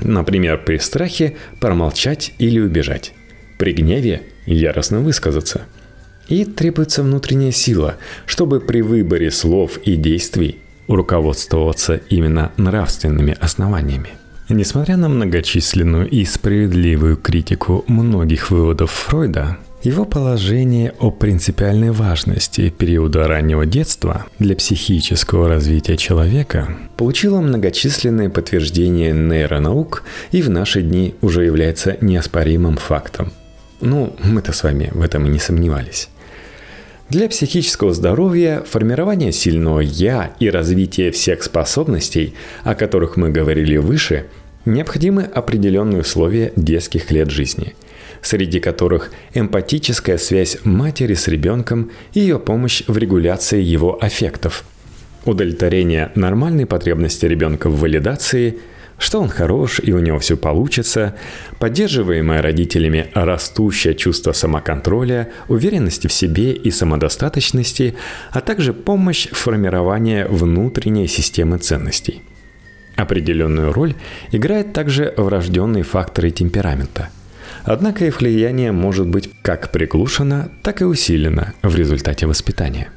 Например, 0.00 0.60
при 0.64 0.78
страхе 0.78 1.36
промолчать 1.60 2.34
или 2.40 2.58
убежать. 2.58 3.12
При 3.56 3.72
гневе 3.72 4.22
яростно 4.46 4.98
высказаться. 4.98 5.62
И 6.26 6.44
требуется 6.44 7.04
внутренняя 7.04 7.52
сила, 7.52 7.98
чтобы 8.26 8.58
при 8.58 8.82
выборе 8.82 9.30
слов 9.30 9.78
и 9.84 9.94
действий 9.94 10.58
руководствоваться 10.88 12.00
именно 12.10 12.50
нравственными 12.56 13.36
основаниями. 13.40 14.10
Несмотря 14.48 14.96
на 14.96 15.08
многочисленную 15.08 16.08
и 16.08 16.24
справедливую 16.24 17.16
критику 17.16 17.84
многих 17.86 18.50
выводов 18.50 18.90
Фройда, 18.90 19.58
его 19.86 20.04
положение 20.04 20.92
о 20.98 21.10
принципиальной 21.10 21.90
важности 21.90 22.70
периода 22.70 23.26
раннего 23.26 23.66
детства 23.66 24.26
для 24.38 24.54
психического 24.56 25.48
развития 25.48 25.96
человека 25.96 26.76
получило 26.96 27.40
многочисленные 27.40 28.28
подтверждения 28.28 29.12
нейронаук 29.12 30.02
и 30.32 30.42
в 30.42 30.50
наши 30.50 30.82
дни 30.82 31.14
уже 31.22 31.44
является 31.44 31.96
неоспоримым 32.00 32.76
фактом– 32.76 33.32
ну, 33.80 34.14
мы-то 34.22 34.52
с 34.52 34.62
вами 34.62 34.90
в 34.92 35.02
этом 35.02 35.26
и 35.26 35.28
не 35.28 35.38
сомневались. 35.38 36.08
Для 37.08 37.28
психического 37.28 37.92
здоровья 37.92 38.62
формирование 38.66 39.32
сильного 39.32 39.80
«я» 39.80 40.34
и 40.40 40.50
развитие 40.50 41.12
всех 41.12 41.42
способностей, 41.42 42.34
о 42.64 42.74
которых 42.74 43.16
мы 43.16 43.30
говорили 43.30 43.76
выше, 43.76 44.26
необходимы 44.64 45.22
определенные 45.22 46.00
условия 46.00 46.52
детских 46.56 47.10
лет 47.12 47.30
жизни, 47.30 47.76
среди 48.22 48.60
которых 48.60 49.10
эмпатическая 49.34 50.18
связь 50.18 50.58
матери 50.64 51.14
с 51.14 51.28
ребенком 51.28 51.90
и 52.12 52.20
ее 52.20 52.38
помощь 52.38 52.82
в 52.86 52.96
регуляции 52.98 53.62
его 53.62 53.98
аффектов, 54.02 54.64
удовлетворение 55.24 56.12
нормальной 56.14 56.66
потребности 56.66 57.26
ребенка 57.26 57.68
в 57.68 57.80
валидации– 57.80 58.58
что 58.98 59.20
он 59.20 59.28
хорош 59.28 59.80
и 59.82 59.92
у 59.92 59.98
него 59.98 60.18
все 60.18 60.36
получится, 60.36 61.14
поддерживаемое 61.58 62.40
родителями 62.42 63.10
растущее 63.14 63.94
чувство 63.94 64.32
самоконтроля, 64.32 65.30
уверенности 65.48 66.06
в 66.06 66.12
себе 66.12 66.52
и 66.52 66.70
самодостаточности, 66.70 67.94
а 68.30 68.40
также 68.40 68.72
помощь 68.72 69.28
в 69.28 69.36
формировании 69.36 70.24
внутренней 70.24 71.08
системы 71.08 71.58
ценностей. 71.58 72.22
Определенную 72.96 73.72
роль 73.72 73.94
играет 74.32 74.72
также 74.72 75.12
врожденные 75.16 75.82
факторы 75.82 76.30
темперамента. 76.30 77.10
Однако 77.66 78.04
их 78.04 78.20
влияние 78.20 78.70
может 78.70 79.08
быть 79.08 79.28
как 79.42 79.72
приглушено, 79.72 80.48
так 80.62 80.82
и 80.82 80.84
усилено 80.84 81.52
в 81.62 81.74
результате 81.74 82.26
воспитания. 82.26 82.88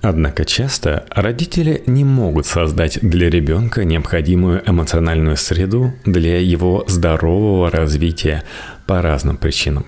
Однако 0.00 0.46
часто 0.46 1.04
родители 1.10 1.82
не 1.86 2.04
могут 2.04 2.46
создать 2.46 2.98
для 3.02 3.28
ребенка 3.28 3.84
необходимую 3.84 4.62
эмоциональную 4.66 5.36
среду 5.36 5.92
для 6.06 6.40
его 6.40 6.84
здорового 6.88 7.70
развития 7.70 8.44
по 8.86 9.02
разным 9.02 9.36
причинам. 9.36 9.86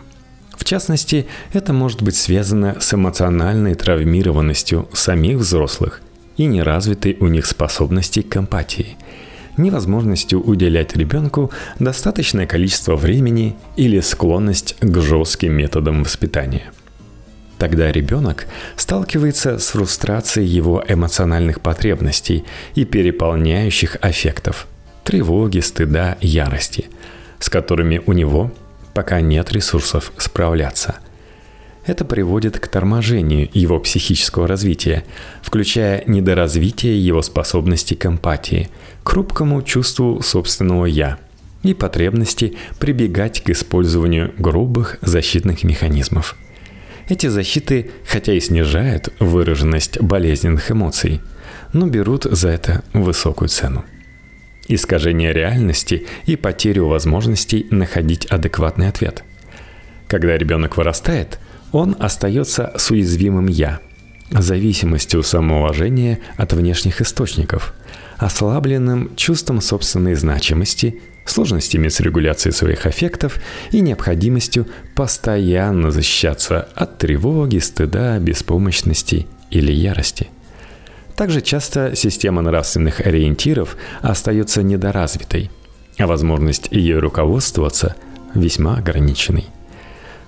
В 0.57 0.64
частности, 0.64 1.26
это 1.52 1.73
может 1.73 2.02
быть 2.02 2.16
связано 2.16 2.76
с 2.78 2.93
эмоциональной 2.93 3.75
травмированностью 3.75 4.88
самих 4.93 5.38
взрослых 5.38 6.02
и 6.37 6.45
неразвитой 6.45 7.16
у 7.21 7.28
них 7.28 7.47
способности 7.47 8.21
к 8.21 8.37
эмпатии, 8.37 8.97
невозможностью 9.56 10.40
уделять 10.40 10.96
ребенку 10.96 11.50
достаточное 11.78 12.46
количество 12.46 12.96
времени 12.96 13.56
или 13.76 14.00
склонность 14.00 14.76
к 14.80 15.00
жестким 15.00 15.52
методам 15.54 16.02
воспитания. 16.02 16.72
Тогда 17.58 17.90
ребенок 17.90 18.46
сталкивается 18.76 19.58
с 19.58 19.68
фрустрацией 19.68 20.46
его 20.46 20.84
эмоциональных 20.86 21.60
потребностей 21.60 22.44
и 22.75 22.84
переполняющих 22.84 23.96
аффектов– 24.02 24.66
тревоги, 25.04 25.60
стыда, 25.60 26.18
ярости, 26.20 26.90
с 27.38 27.48
которыми 27.48 28.02
у 28.04 28.12
него 28.12 28.52
пока 28.92 29.20
нет 29.20 29.52
ресурсов 29.52 30.12
справляться. 30.18 30.96
Это 31.87 32.05
приводит 32.05 32.59
к 32.59 32.66
торможению 32.69 33.49
его 33.52 33.78
психического 33.78 34.47
развития, 34.47 35.05
включая 35.43 36.02
недоразвитие 36.07 37.05
его 37.05 37.23
способности 37.23 37.95
к 37.95 38.07
эмпатии, 38.07 38.69
к 39.05 39.09
хрупкому 39.09 39.62
чувству 39.62 40.21
собственного 40.21 40.87
«я» 40.87 41.19
и 41.62 41.75
потребности 41.75 42.57
прибегать 42.78 43.43
к 43.43 43.50
использованию 43.50 44.35
грубых 44.37 44.99
защитных 45.00 45.64
механизмов– 45.64 46.37
эти 47.09 47.28
защиты, 47.28 47.90
хотя 48.05 48.33
и 48.33 48.40
снижают 48.40 49.12
выраженность 49.21 50.00
болезненных 50.00 50.73
эмоций, 50.73 51.21
но 51.73 51.87
берут 51.87 52.25
за 52.25 52.49
это 52.49 52.83
высокую 52.93 53.49
цену. 53.49 53.85
Искажение 54.66 55.33
реальности 55.33 56.07
и 56.26 56.35
потерю 56.35 56.88
возможностей 56.88 57.69
находить 57.71 58.26
адекватный 58.26 58.88
ответ. 58.88 59.23
Когда 60.09 60.37
ребенок 60.37 60.76
вырастает, 60.76 61.38
он 61.73 61.96
остается 61.99 62.73
с 62.76 62.90
уязвимым 62.90 63.46
«я», 63.46 63.80
зависимостью 64.30 65.23
самоуважения 65.23 66.18
от 66.37 66.52
внешних 66.52 67.00
источников, 67.00 67.75
ослабленным 68.18 69.14
чувством 69.16 69.61
собственной 69.61 70.14
значимости– 70.14 71.00
сложностями 71.28 71.88
с 71.88 72.00
регуляцией 72.00 72.54
своих 72.54 72.87
аффектов 72.87 73.40
и 73.70 73.80
необходимостью 73.80 74.66
постоянно 74.94 75.90
защищаться 75.90 76.68
от 76.75 76.99
тревоги, 76.99 77.58
стыда, 77.58 78.18
беспомощности 78.18 79.26
или 79.50 79.73
ярости. 79.73 80.28
Также 81.16 81.40
часто 81.40 81.96
система 81.96 82.42
нравственных 82.42 83.00
ориентиров 83.00 83.76
остается 84.02 84.62
недоразвитой, 84.62 85.50
а 85.99 86.06
возможность 86.06 86.68
ее 86.70 86.99
руководствоваться 86.99 87.96
весьма 88.35 88.76
ограниченной. 88.76 89.46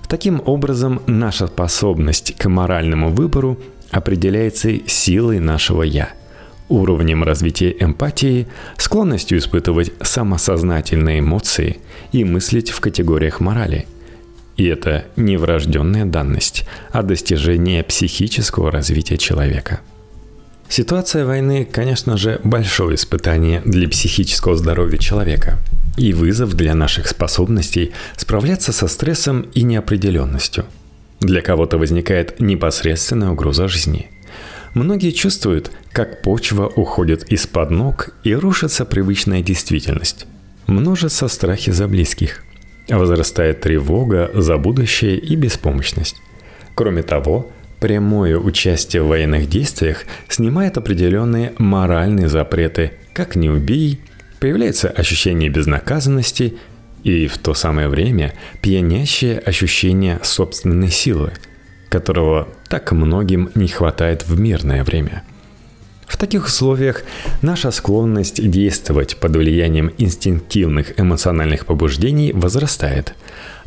Таким 0.08 0.42
образом, 0.46 1.02
наша 1.06 1.48
способность 1.48 2.34
к 2.36 2.48
моральному 2.48 3.10
выбору 3.10 3.58
определяется 3.90 4.70
силой 4.86 5.38
нашего 5.38 5.82
«я», 5.82 6.08
уровнем 6.70 7.22
развития 7.22 7.76
эмпатии, 7.78 8.48
склонностью 8.78 9.38
испытывать 9.38 9.92
самосознательные 10.00 11.20
эмоции 11.20 11.78
и 12.12 12.24
мыслить 12.24 12.70
в 12.70 12.80
категориях 12.80 13.40
морали. 13.40 13.86
И 14.56 14.64
это 14.64 15.04
не 15.16 15.36
врожденная 15.36 16.06
данность, 16.06 16.64
а 16.90 17.02
достижение 17.02 17.84
психического 17.84 18.70
развития 18.70 19.18
человека. 19.18 19.80
Ситуация 20.70 21.26
войны, 21.26 21.68
конечно 21.70 22.16
же, 22.16 22.40
большое 22.44 22.96
испытание 22.96 23.60
для 23.64 23.88
психического 23.88 24.56
здоровья 24.56 24.98
человека 24.98 25.58
и 25.98 26.12
вызов 26.12 26.54
для 26.54 26.74
наших 26.74 27.08
способностей 27.08 27.92
справляться 28.16 28.72
со 28.72 28.88
стрессом 28.88 29.42
и 29.54 29.62
неопределенностью. 29.62 30.64
Для 31.20 31.42
кого-то 31.42 31.76
возникает 31.78 32.40
непосредственная 32.40 33.30
угроза 33.30 33.68
жизни– 33.68 34.10
Многие 34.74 35.10
чувствуют, 35.10 35.70
как 35.92 36.22
почва 36.22 36.66
уходит 36.66 37.24
из-под 37.32 37.70
ног 37.70 38.10
и 38.22 38.34
рушится 38.34 38.84
привычная 38.84 39.42
действительность. 39.42 40.26
Множатся 40.66 41.28
страхи 41.28 41.72
за 41.72 41.88
близких. 41.88 42.44
Возрастает 42.88 43.60
тревога 43.60 44.30
за 44.34 44.56
будущее 44.56 45.18
и 45.18 45.36
беспомощность. 45.36 46.20
Кроме 46.74 47.02
того, 47.02 47.50
прямое 47.80 48.38
участие 48.38 49.02
в 49.02 49.08
военных 49.08 49.48
действиях 49.48 50.04
снимает 50.28 50.76
определенные 50.76 51.54
моральные 51.58 52.28
запреты, 52.28 52.92
как 53.14 53.36
«не 53.36 53.50
убей», 53.50 54.00
появляется 54.38 54.88
ощущение 54.88 55.48
безнаказанности 55.48 56.58
и 57.04 57.26
в 57.26 57.38
то 57.38 57.54
самое 57.54 57.88
время 57.88 58.34
пьянящее 58.60 59.38
ощущение 59.38 60.20
собственной 60.22 60.90
силы– 60.90 61.32
которого 61.88 62.48
так 62.68 62.92
многим 62.92 63.50
не 63.54 63.68
хватает 63.68 64.26
в 64.26 64.38
мирное 64.38 64.84
время. 64.84 65.24
В 66.06 66.16
таких 66.16 66.46
условиях 66.46 67.02
наша 67.42 67.70
склонность 67.70 68.50
действовать 68.50 69.18
под 69.18 69.36
влиянием 69.36 69.92
инстинктивных 69.98 70.98
эмоциональных 70.98 71.66
побуждений 71.66 72.32
возрастает, 72.32 73.14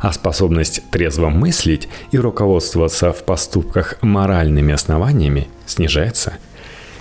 а 0.00 0.12
способность 0.12 0.82
трезво 0.90 1.28
мыслить 1.28 1.88
и 2.10 2.18
руководствоваться 2.18 3.12
в 3.12 3.22
поступках 3.22 3.94
моральными 4.02 4.74
основаниями 4.74 5.48
снижается. 5.66 6.34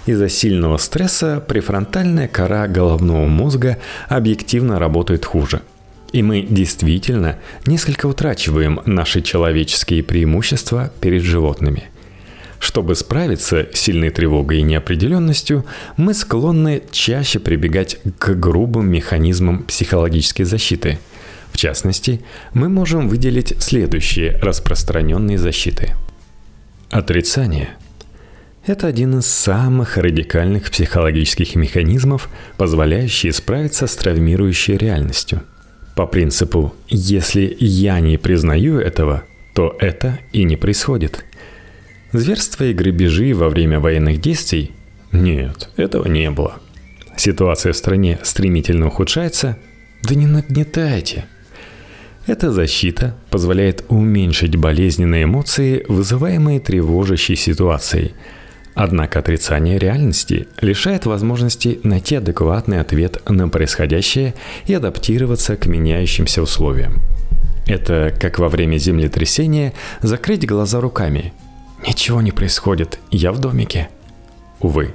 Из-за 0.05 0.29
сильного 0.29 0.77
стресса 0.77 1.43
префронтальная 1.48 2.27
кора 2.27 2.67
головного 2.67 3.27
мозга 3.27 3.77
объективно 4.10 4.79
работает 4.79 5.25
хуже– 5.25 5.62
и 6.12 6.22
мы 6.22 6.41
действительно 6.41 7.38
несколько 7.65 8.05
утрачиваем 8.05 8.81
наши 8.86 9.22
человеческие 9.22 10.03
преимущества 10.03 10.91
перед 11.00 11.24
животными. 11.24 11.86
Чтобы 12.60 12.96
справиться 12.96 13.67
с 13.74 13.79
сильной 13.79 14.12
тревогой 14.12 14.60
и 14.60 14.63
неопределенностью, 14.63 15.65
мы 15.98 16.13
склонны 16.13 16.84
чаще 16.91 17.39
прибегать 17.39 17.98
к 18.20 18.36
грубым 18.36 18.91
механизмам 18.91 19.63
психологической 19.63 20.46
защиты. 20.46 21.00
В 21.51 21.58
частности, 21.58 22.22
мы 22.53 22.70
можем 22.70 23.10
выделить 23.10 23.55
следующие 23.60 24.38
распространенные 24.41 25.38
защиты. 25.38 25.96
Отрицание– 26.91 27.70
это 28.65 28.88
один 28.88 29.20
из 29.20 29.25
самых 29.25 29.98
радикальных 29.98 30.72
психологических 30.72 31.56
механизмов, 31.56 32.30
позволяющий 32.58 33.32
справиться 33.32 33.88
с 33.88 33.96
травмирующей 33.96 34.77
реальностью– 34.77 35.41
по 35.96 36.08
принципу 36.08 36.74
«если 36.88 37.56
я 37.60 38.00
не 38.00 38.18
признаю 38.18 38.80
этого, 38.80 39.24
то 39.53 39.75
это 39.80 40.20
и 40.32 40.44
не 40.44 40.56
происходит». 40.56 41.25
Зверства 42.13 42.65
и 42.65 42.74
грабежи 42.74 43.33
во 43.33 43.50
время 43.50 43.79
военных 43.79 44.20
действий? 44.20 44.72
Нет, 45.12 45.70
этого 45.77 46.07
не 46.07 46.29
было. 46.29 46.59
Ситуация 47.18 47.74
в 47.74 47.77
стране 47.77 48.20
стремительно 48.24 48.88
ухудшается? 48.88 49.57
Да 50.03 50.16
не 50.16 50.27
нагнетайте. 50.27 51.25
Эта 52.27 52.51
защита 52.51 53.16
позволяет 53.29 53.86
уменьшить 53.90 54.55
болезненные 54.55 55.25
эмоции, 55.25 55.86
вызываемые 55.88 56.59
тревожащей 56.59 57.36
ситуацией– 57.36 58.14
Однако 58.74 59.20
отрицание 59.20 59.77
реальности 59.77 60.48
лишает 60.62 61.05
возможности 61.05 61.79
найти 61.84 62.16
адекватный 62.16 62.79
ответ 62.79 63.22
на 63.29 63.50
происходящее 63.50 64.34
и 64.66 64.74
адаптироваться 64.74 65.57
к 65.57 65.66
меняющимся 65.66 66.42
условиям. 66.42 67.01
Это 67.68 68.14
как 68.20 68.40
во 68.40 68.50
время 68.50 68.77
землетрясения 68.77 69.74
закрыть 70.01 70.48
глаза 70.48 70.79
руками. 70.79 71.34
Ничего 71.86 72.22
не 72.22 72.31
происходит, 72.31 73.00
я 73.12 73.31
в 73.31 73.40
домике. 73.40 73.90
Увы, 74.60 74.94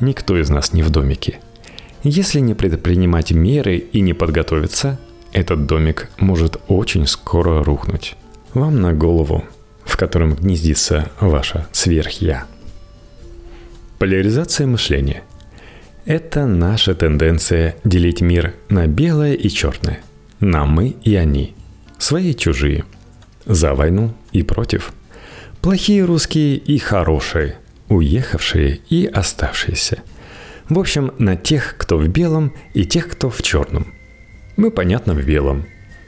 никто 0.00 0.38
из 0.38 0.48
нас 0.48 0.72
не 0.72 0.82
в 0.82 0.90
домике. 0.90 1.40
Если 2.02 2.40
не 2.40 2.54
предпринимать 2.54 3.32
меры 3.32 3.76
и 3.76 4.00
не 4.00 4.14
подготовиться, 4.14 4.98
этот 5.32 5.66
домик 5.66 6.10
может 6.18 6.58
очень 6.68 7.06
скоро 7.06 7.62
рухнуть. 7.62 8.16
Вам 8.54 8.80
на 8.80 8.92
голову, 8.92 9.44
в 9.84 9.96
котором 9.96 10.34
гнездится 10.34 11.10
ваше 11.20 11.66
сверхя. 11.72 12.46
Поляризация 14.00 14.66
мышления– 14.66 15.24
это 16.06 16.46
наша 16.46 16.94
тенденция 16.94 17.76
делить 17.84 18.22
мир 18.22 18.54
на 18.70 18.86
белое 18.86 19.34
и 19.34 19.50
черное, 19.50 20.00
на 20.40 20.64
мы 20.64 20.96
и 21.02 21.16
они, 21.16 21.54
свои 21.98 22.30
и 22.30 22.34
чужие, 22.34 22.86
за 23.44 23.74
войну 23.74 24.14
и 24.32 24.42
против, 24.42 24.94
плохие 25.60 26.02
русские 26.02 26.56
и 26.56 26.78
хорошие, 26.78 27.58
уехавшие 27.90 28.80
и 28.88 29.04
оставшиеся. 29.04 29.98
В 30.70 30.78
общем, 30.78 31.12
на 31.18 31.36
тех, 31.36 31.74
кто 31.76 31.98
в 31.98 32.08
белом, 32.08 32.54
и 32.72 32.86
тех, 32.86 33.06
кто 33.06 33.28
в 33.28 33.42
черном. 33.42 33.92
Мы, 34.56 34.70
понятно, 34.70 35.12
в 35.12 35.22
белом. 35.22 35.66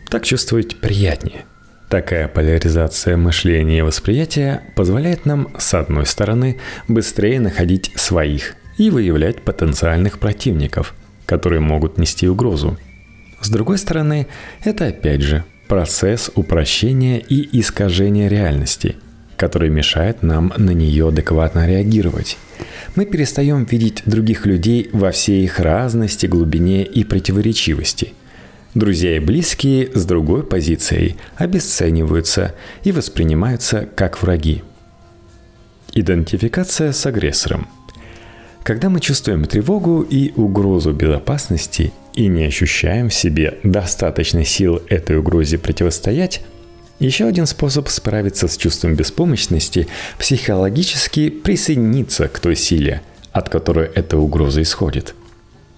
Так 0.09 0.25
чувствовать 0.25 0.81
приятнее– 0.81 1.45
Такая 1.93 2.27
поляризация 2.27 3.19
мышления 3.19 3.81
и 3.81 3.83
восприятия 3.83 4.63
позволяет 4.77 5.27
нам, 5.27 5.49
с 5.59 5.75
одной 5.75 6.07
стороны, 6.07 6.57
быстрее 6.89 7.39
находить 7.39 7.93
своих 7.97 8.55
и 8.79 8.89
выявлять 8.89 9.43
потенциальных 9.43 10.19
противников, 10.19 10.95
которые 11.27 11.61
могут 11.61 11.99
нести 11.99 12.27
угрозу. 12.27 12.79
С 13.43 13.51
другой 13.51 13.77
стороны, 13.77 14.27
это 14.65 14.87
опять 14.87 15.21
же 15.21 15.45
процесс 15.69 16.31
упрощения 16.35 17.19
и 17.19 17.61
искажения 17.61 18.27
реальности, 18.27 18.97
который 19.37 19.69
мешает 19.69 20.23
нам 20.23 20.51
на 20.57 20.71
нее 20.71 21.09
адекватно 21.09 21.67
реагировать. 21.67 22.39
Мы 22.97 23.05
перестаем 23.05 23.65
видеть 23.65 24.03
других 24.07 24.47
людей 24.47 24.89
во 24.95 25.11
всей 25.11 25.45
их 25.45 25.61
разности, 25.61 26.25
глубине 26.25 26.85
и 26.85 27.05
противоречивости– 27.05 28.15
Друзья 28.75 29.17
и 29.17 29.21
близкие 29.21 29.91
с 29.93 30.07
другой 30.07 30.45
позицией 30.45 31.17
обесцениваются 31.37 32.55
и 32.85 32.93
воспринимаются 32.93 33.87
как 33.95 34.23
враги. 34.23 34.63
Идентификация 35.93 36.93
с 36.93 37.05
агрессором. 37.05 37.69
Когда 38.63 38.89
мы 38.89 39.01
чувствуем 39.01 39.45
тревогу 39.45 40.01
и 40.01 40.33
угрозу 40.37 40.93
безопасности 40.93 41.93
и 42.15 42.29
не 42.29 42.45
ощущаем 42.45 43.11
в 43.11 43.15
себе 43.15 43.59
достаточно 43.63 44.43
сил 44.43 44.81
этой 44.89 45.19
угрозе 45.19 45.59
противостоять, 45.59 46.41
еще 46.99 47.27
один 47.27 47.45
способ 47.45 47.89
справиться 47.89 48.49
с 48.49 48.57
чувством 48.57 48.95
беспомощности– 48.95 49.87
психологически 50.19 51.29
присоединиться 51.29 52.27
к 52.29 52.39
той 52.39 52.57
силе, 52.57 53.03
от 53.33 53.51
которой 53.51 53.91
эта 53.95 54.17
угроза 54.17 54.63
исходит– 54.63 55.15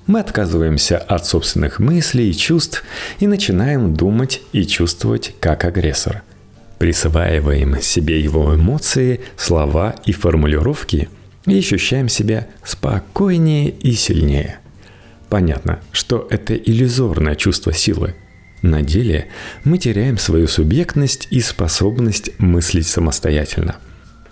мы 0.07 0.21
отказываемся 0.21 0.99
от 0.99 1.27
собственных 1.27 1.79
мыслей 1.79 2.31
и 2.31 2.35
чувств 2.35 2.85
и 3.21 3.27
начинаем 3.27 3.95
думать 3.95 4.43
и 4.53 4.64
чувствовать 4.64 5.35
как 5.40 5.64
агрессор. 5.64 6.23
Присваиваем 6.79 7.81
себе 7.81 8.21
его 8.21 8.55
эмоции, 8.55 9.21
слова 9.37 9.95
и 10.05 10.12
формулировки 10.12 11.09
и 11.47 11.59
ощущаем 11.59 12.09
себя 12.09 12.49
спокойнее 12.64 13.71
и 13.71 13.93
сильнее. 13.93 14.59
Понятно, 15.31 15.81
что 15.93 16.27
это 16.31 16.55
иллюзорное 16.55 17.35
чувство 17.35 17.73
силы. 17.73 18.14
На 18.62 18.83
деле 18.83 19.29
мы 19.64 19.79
теряем 19.79 20.19
свою 20.19 20.49
субъектность 20.49 21.29
и 21.31 21.40
способность 21.40 22.31
мыслить 22.38 22.87
самостоятельно. 22.87 23.77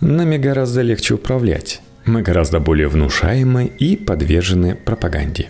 Нами 0.00 0.36
гораздо 0.36 0.82
легче 0.82 1.14
управлять. 1.14 1.80
Мы 2.04 2.22
гораздо 2.22 2.58
более 2.58 2.88
внушаемы 2.88 3.66
и 3.66 3.96
подвержены 3.96 4.74
пропаганде. 4.74 5.48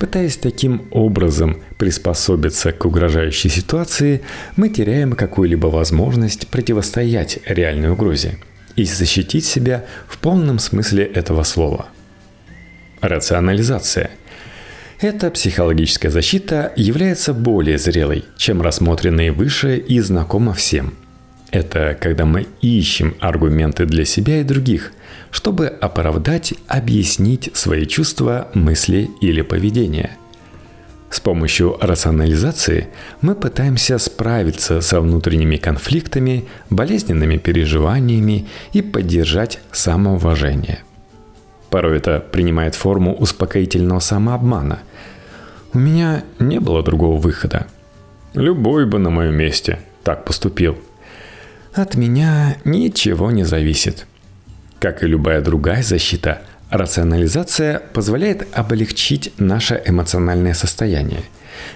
Пытаясь 0.00 0.38
таким 0.38 0.88
образом 0.92 1.62
приспособиться 1.76 2.72
к 2.72 2.86
угрожающей 2.86 3.50
ситуации, 3.50 4.22
мы 4.56 4.70
теряем 4.70 5.12
какую-либо 5.12 5.66
возможность 5.66 6.48
противостоять 6.48 7.38
реальной 7.44 7.90
угрозе 7.90 8.38
и 8.76 8.84
защитить 8.84 9.44
себя 9.44 9.84
в 10.08 10.16
полном 10.16 10.58
смысле 10.58 11.04
этого 11.04 11.42
слова. 11.42 11.90
рационализация. 13.02 14.10
Эта 15.00 15.30
психологическая 15.30 16.10
защита 16.10 16.72
является 16.76 17.34
более 17.34 17.76
зрелой, 17.76 18.24
чем 18.38 18.62
рассмотренные 18.62 19.32
выше 19.32 19.76
и 19.76 20.00
знакома 20.00 20.54
всем. 20.54 20.94
Это 21.50 21.96
когда 22.00 22.26
мы 22.26 22.46
ищем 22.60 23.16
аргументы 23.18 23.84
для 23.84 24.04
себя 24.04 24.40
и 24.40 24.44
других, 24.44 24.92
чтобы 25.32 25.66
оправдать, 25.66 26.54
объяснить 26.68 27.50
свои 27.54 27.86
чувства, 27.86 28.48
мысли 28.54 29.10
или 29.20 29.42
поведение. 29.42 30.16
С 31.10 31.18
помощью 31.18 31.76
рационализации 31.80 32.88
мы 33.20 33.34
пытаемся 33.34 33.98
справиться 33.98 34.80
со 34.80 35.00
внутренними 35.00 35.56
конфликтами, 35.56 36.44
болезненными 36.70 37.36
переживаниями 37.36 38.46
и 38.72 38.80
поддержать 38.80 39.58
самоуважение. 39.72 40.84
Порой 41.68 41.96
это 41.96 42.20
принимает 42.20 42.76
форму 42.76 43.12
успокоительного 43.14 43.98
самообмана. 43.98 44.80
У 45.72 45.78
меня 45.78 46.22
не 46.38 46.60
было 46.60 46.84
другого 46.84 47.18
выхода. 47.18 47.66
Любой 48.34 48.86
бы 48.86 49.00
на 49.00 49.10
моем 49.10 49.34
месте 49.34 49.80
так 50.04 50.24
поступил. 50.24 50.78
От 51.72 51.94
меня 51.94 52.56
ничего 52.64 53.30
не 53.30 53.44
зависит. 53.44 54.06
Как 54.78 55.02
и 55.02 55.06
любая 55.06 55.40
другая 55.40 55.82
защита, 55.82 56.42
Рационализация 56.70 57.80
позволяет 57.92 58.46
облегчить 58.56 59.32
наше 59.38 59.82
эмоциональное 59.84 60.54
состояние, 60.54 61.22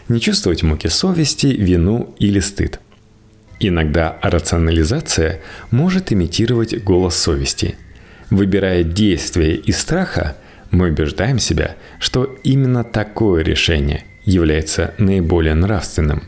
не 0.08 0.20
чувствовать 0.20 0.62
муки 0.62 0.86
совести, 0.86 1.48
вину 1.48 2.14
или 2.20 2.38
стыд. 2.38 2.78
Иногда 3.58 4.16
рационализация 4.22 5.40
может 5.72 6.12
имитировать 6.12 6.80
голос 6.84 7.16
совести. 7.16 7.74
Выбирая 8.30 8.84
действие 8.84 9.56
из 9.56 9.78
страха, 9.78 10.36
мы 10.70 10.90
убеждаем 10.90 11.40
себя, 11.40 11.74
что 11.98 12.36
именно 12.44 12.84
такое 12.84 13.42
решение 13.42 14.04
является 14.24 14.94
наиболее 14.98 15.54
нравственным. 15.54 16.22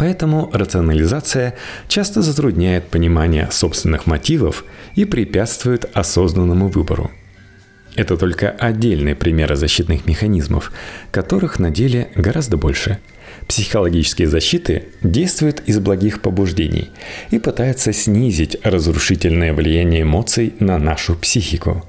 Поэтому 0.00 0.50
рационализация 0.52 1.54
часто 1.86 2.22
затрудняет 2.22 2.88
понимание 2.88 3.48
собственных 3.52 4.06
мотивов 4.06 4.64
и 4.96 5.04
препятствует 5.04 5.88
осознанному 5.94 6.68
выбору– 6.68 7.10
это 7.96 8.16
только 8.16 8.50
отдельные 8.50 9.14
примеры 9.14 9.56
защитных 9.56 10.06
механизмов, 10.06 10.72
которых 11.10 11.58
на 11.58 11.70
деле 11.70 12.08
гораздо 12.14 12.56
больше. 12.56 12.98
Психологические 13.48 14.28
защиты 14.28 14.84
действуют 15.02 15.62
из 15.66 15.78
благих 15.80 16.22
побуждений 16.22 16.90
и 17.30 17.38
пытаются 17.38 17.92
снизить 17.92 18.56
разрушительное 18.64 19.52
влияние 19.52 20.02
эмоций 20.02 20.54
на 20.60 20.78
нашу 20.78 21.16
психику. 21.16 21.84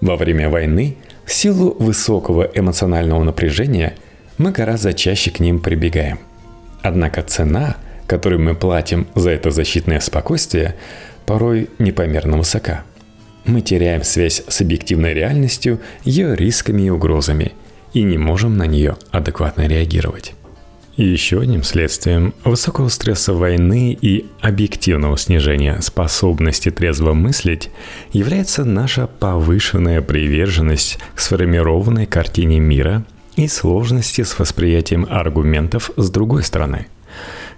Во 0.00 0.16
время 0.16 0.48
войны, 0.48 0.96
в 1.24 1.32
силу 1.32 1.74
высокого 1.78 2.50
эмоционального 2.54 3.22
напряжения, 3.22 3.96
мы 4.38 4.52
гораздо 4.52 4.92
чаще 4.92 5.30
к 5.30 5.40
ним 5.40 5.60
прибегаем. 5.60 6.18
Однако 6.82 7.22
цена, 7.22 7.76
которую 8.06 8.40
мы 8.40 8.54
платим 8.54 9.06
за 9.14 9.30
это 9.30 9.50
защитное 9.50 10.00
спокойствие, 10.00 10.76
порой 11.26 11.70
непомерно 11.78 12.36
высока– 12.36 12.84
мы 13.44 13.60
теряем 13.60 14.04
связь 14.04 14.42
с 14.46 14.60
объективной 14.60 15.14
реальностью, 15.14 15.80
ее 16.04 16.36
рисками 16.36 16.82
и 16.82 16.90
угрозами, 16.90 17.52
и 17.92 18.02
не 18.02 18.18
можем 18.18 18.56
на 18.56 18.66
нее 18.66 18.96
адекватно 19.10 19.66
реагировать. 19.66 20.34
Еще 20.96 21.40
одним 21.40 21.62
следствием 21.62 22.34
высокого 22.44 22.88
стресса 22.88 23.32
войны 23.32 23.96
и 24.00 24.26
объективного 24.42 25.16
снижения 25.16 25.80
способности 25.80 26.70
трезво 26.70 27.14
мыслить 27.14 27.70
является 28.12 28.64
наша 28.64 29.06
повышенная 29.06 30.02
приверженность 30.02 30.98
к 31.14 31.20
сформированной 31.20 32.04
картине 32.04 32.60
мира 32.60 33.04
и 33.36 33.48
сложности 33.48 34.22
с 34.22 34.38
восприятием 34.38 35.06
аргументов 35.08 35.90
с 35.96 36.10
другой 36.10 36.42
стороны. 36.42 36.86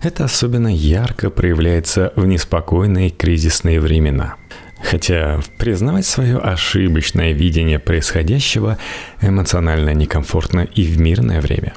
Это 0.03 0.25
особенно 0.25 0.69
ярко 0.69 1.31
проявляется 1.31 2.13
в 2.17 2.27
неспокойные 2.27 3.11
кризисные 3.11 3.81
времена– 3.81 4.37
Хотя 4.85 5.41
признавать 5.59 6.05
свое 6.05 6.37
ошибочное 6.37 7.33
видение 7.33 7.79
происходящего 7.79 8.77
эмоционально 9.23 9.95
некомфортно 9.95 10.61
и 10.61 10.85
в 10.85 11.01
мирное 11.01 11.41
время. 11.41 11.73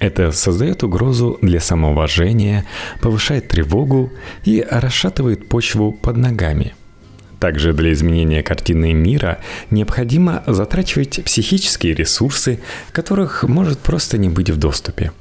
Это 0.00 0.32
создает 0.32 0.82
угрозу 0.82 1.38
для 1.42 1.60
самоуважения, 1.60 2.64
повышает 3.00 3.48
тревогу 3.48 4.10
и 4.44 4.66
расшатывает 4.68 5.48
почву 5.48 5.92
под 5.92 6.16
ногами. 6.16 6.74
Также 7.40 7.72
для 7.72 7.92
изменения 7.92 8.42
картины 8.42 8.92
мира 8.92 9.38
необходимо 9.70 10.44
затрачивать 10.46 11.24
психические 11.24 11.94
ресурсы, 11.94 12.60
которых 12.92 13.42
может 13.42 13.80
просто 13.80 14.18
не 14.18 14.28
быть 14.28 14.50
в 14.50 14.56
доступе– 14.56 15.10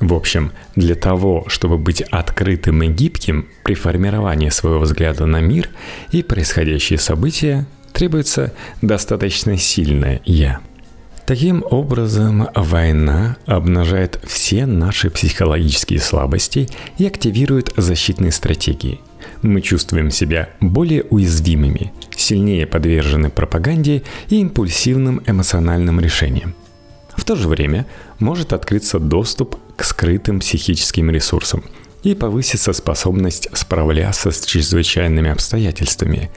в 0.00 0.14
общем, 0.14 0.52
для 0.76 0.94
того, 0.94 1.44
чтобы 1.48 1.76
быть 1.76 2.02
открытым 2.02 2.82
и 2.82 2.88
гибким 2.88 3.48
при 3.64 3.74
формировании 3.74 4.48
своего 4.48 4.80
взгляда 4.80 5.26
на 5.26 5.40
мир 5.40 5.70
и 6.12 6.22
происходящие 6.22 6.98
события, 7.00 7.66
требуется 7.92 8.52
достаточно 8.80 9.56
сильное 9.58 10.20
«я». 10.24 10.60
Таким 11.26 11.62
образом, 11.68 12.48
война 12.54 13.36
обнажает 13.44 14.18
все 14.24 14.64
наши 14.64 15.10
психологические 15.10 15.98
слабости 15.98 16.68
и 16.96 17.06
активирует 17.06 17.70
защитные 17.76 18.32
стратегии. 18.32 19.00
Мы 19.42 19.60
чувствуем 19.60 20.10
себя 20.10 20.50
более 20.60 21.04
уязвимыми, 21.04 21.92
сильнее 22.16 22.66
подвержены 22.66 23.30
пропаганде 23.30 24.02
и 24.28 24.40
импульсивным 24.40 25.22
эмоциональным 25.26 26.00
решениям. 26.00 26.54
В 27.16 27.24
то 27.24 27.36
же 27.36 27.48
время 27.48 27.86
может 28.18 28.52
открыться 28.52 28.98
доступ 28.98 29.56
к 29.76 29.84
скрытым 29.84 30.40
психическим 30.40 31.10
ресурсам 31.10 31.64
и 32.02 32.14
повысится 32.14 32.72
способность 32.72 33.48
справляться 33.52 34.30
с 34.30 34.44
чрезвычайными 34.46 35.30
обстоятельствами. 35.30 36.30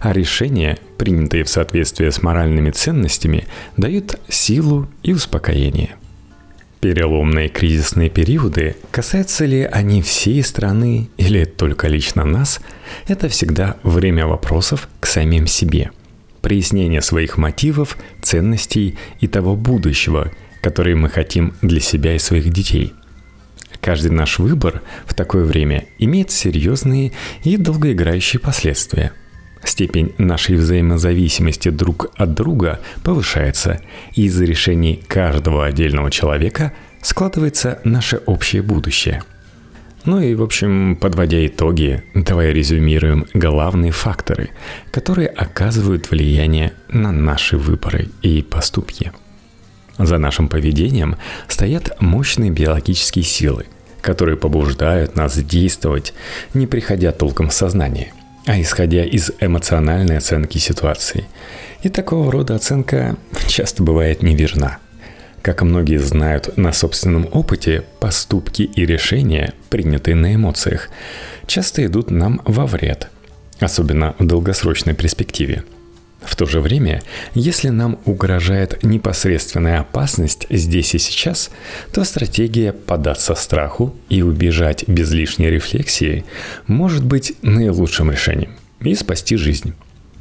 А 0.00 0.12
решения, 0.12 0.78
принятые 0.98 1.44
в 1.44 1.48
соответствии 1.48 2.08
с 2.08 2.22
моральными 2.22 2.70
ценностями, 2.70 3.46
дают 3.76 4.18
силу 4.28 4.88
и 5.02 5.12
успокоение. 5.12 5.96
Переломные 6.80 7.50
кризисные 7.50 8.08
периоды, 8.08 8.74
касаются 8.90 9.44
ли 9.44 9.62
они 9.64 10.00
всей 10.00 10.42
страны 10.42 11.10
или 11.18 11.44
только 11.44 11.88
лично 11.88 12.24
нас, 12.24 12.60
это 13.06 13.28
всегда 13.28 13.76
время 13.82 14.26
вопросов 14.26 14.88
к 14.98 15.06
самим 15.06 15.46
себе– 15.46 15.90
прояснение 16.40 17.02
своих 17.02 17.36
мотивов, 17.36 17.98
ценностей 18.22 18.96
и 19.20 19.26
того 19.26 19.56
будущего, 19.56 20.32
которое 20.62 20.96
мы 20.96 21.08
хотим 21.08 21.54
для 21.62 21.80
себя 21.80 22.14
и 22.14 22.18
своих 22.18 22.50
детей. 22.50 22.94
Каждый 23.80 24.10
наш 24.10 24.38
выбор 24.38 24.82
в 25.06 25.14
такое 25.14 25.44
время 25.44 25.86
имеет 25.98 26.30
серьезные 26.30 27.12
и 27.44 27.56
долгоиграющие 27.56 28.40
последствия. 28.40 29.12
Степень 29.64 30.14
нашей 30.18 30.56
взаимозависимости 30.56 31.68
друг 31.68 32.10
от 32.16 32.34
друга 32.34 32.80
повышается, 33.04 33.80
и 34.14 34.24
из 34.24 34.40
решений 34.40 35.02
каждого 35.06 35.66
отдельного 35.66 36.10
человека 36.10 36.72
складывается 37.02 37.80
наше 37.84 38.18
общее 38.26 38.62
будущее– 38.62 39.22
ну 40.04 40.20
и, 40.20 40.34
в 40.34 40.42
общем, 40.42 40.96
подводя 40.96 41.46
итоги, 41.46 42.02
давай 42.14 42.52
резюмируем 42.52 43.26
главные 43.34 43.92
факторы, 43.92 44.50
которые 44.90 45.28
оказывают 45.28 46.10
влияние 46.10 46.72
на 46.88 47.12
наши 47.12 47.58
выборы 47.58 48.08
и 48.22 48.42
поступки. 48.42 49.12
За 49.98 50.16
нашим 50.16 50.48
поведением 50.48 51.16
стоят 51.48 52.00
мощные 52.00 52.50
биологические 52.50 53.24
силы, 53.24 53.66
которые 54.00 54.38
побуждают 54.38 55.16
нас 55.16 55.36
действовать, 55.36 56.14
не 56.54 56.66
приходя 56.66 57.12
толком 57.12 57.50
в 57.50 57.54
сознание, 57.54 58.14
а 58.46 58.60
исходя 58.60 59.04
из 59.04 59.30
эмоциональной 59.40 60.18
оценки 60.18 60.58
ситуации. 60.58 61.26
И 61.82 61.88
такого 61.88 62.30
рода 62.30 62.54
оценка 62.54 63.16
часто 63.46 63.82
бывает 63.82 64.22
неверна– 64.22 64.78
как 65.42 65.62
многие 65.62 65.98
знают 65.98 66.56
на 66.58 66.72
собственном 66.72 67.26
опыте, 67.32 67.84
поступки 67.98 68.62
и 68.62 68.84
решения, 68.84 69.54
принятые 69.70 70.14
на 70.14 70.34
эмоциях, 70.34 70.90
часто 71.46 71.84
идут 71.86 72.10
нам 72.10 72.42
во 72.44 72.66
вред, 72.66 73.08
особенно 73.58 74.14
в 74.18 74.26
долгосрочной 74.26 74.94
перспективе. 74.94 75.64
В 76.22 76.36
то 76.36 76.44
же 76.46 76.60
время, 76.60 77.02
если 77.34 77.70
нам 77.70 77.98
угрожает 78.04 78.82
непосредственная 78.82 79.80
опасность 79.80 80.46
здесь 80.50 80.94
и 80.94 80.98
сейчас, 80.98 81.50
то 81.92 82.04
стратегия 82.04 82.72
податься 82.72 83.34
страху 83.34 83.94
и 84.08 84.22
убежать 84.22 84.84
без 84.86 85.10
лишней 85.12 85.50
рефлексии 85.50 86.24
может 86.66 87.04
быть 87.04 87.34
наилучшим 87.42 88.10
решением 88.10 88.52
и 88.80 88.94
спасти 88.94 89.36
жизнь. 89.36 89.74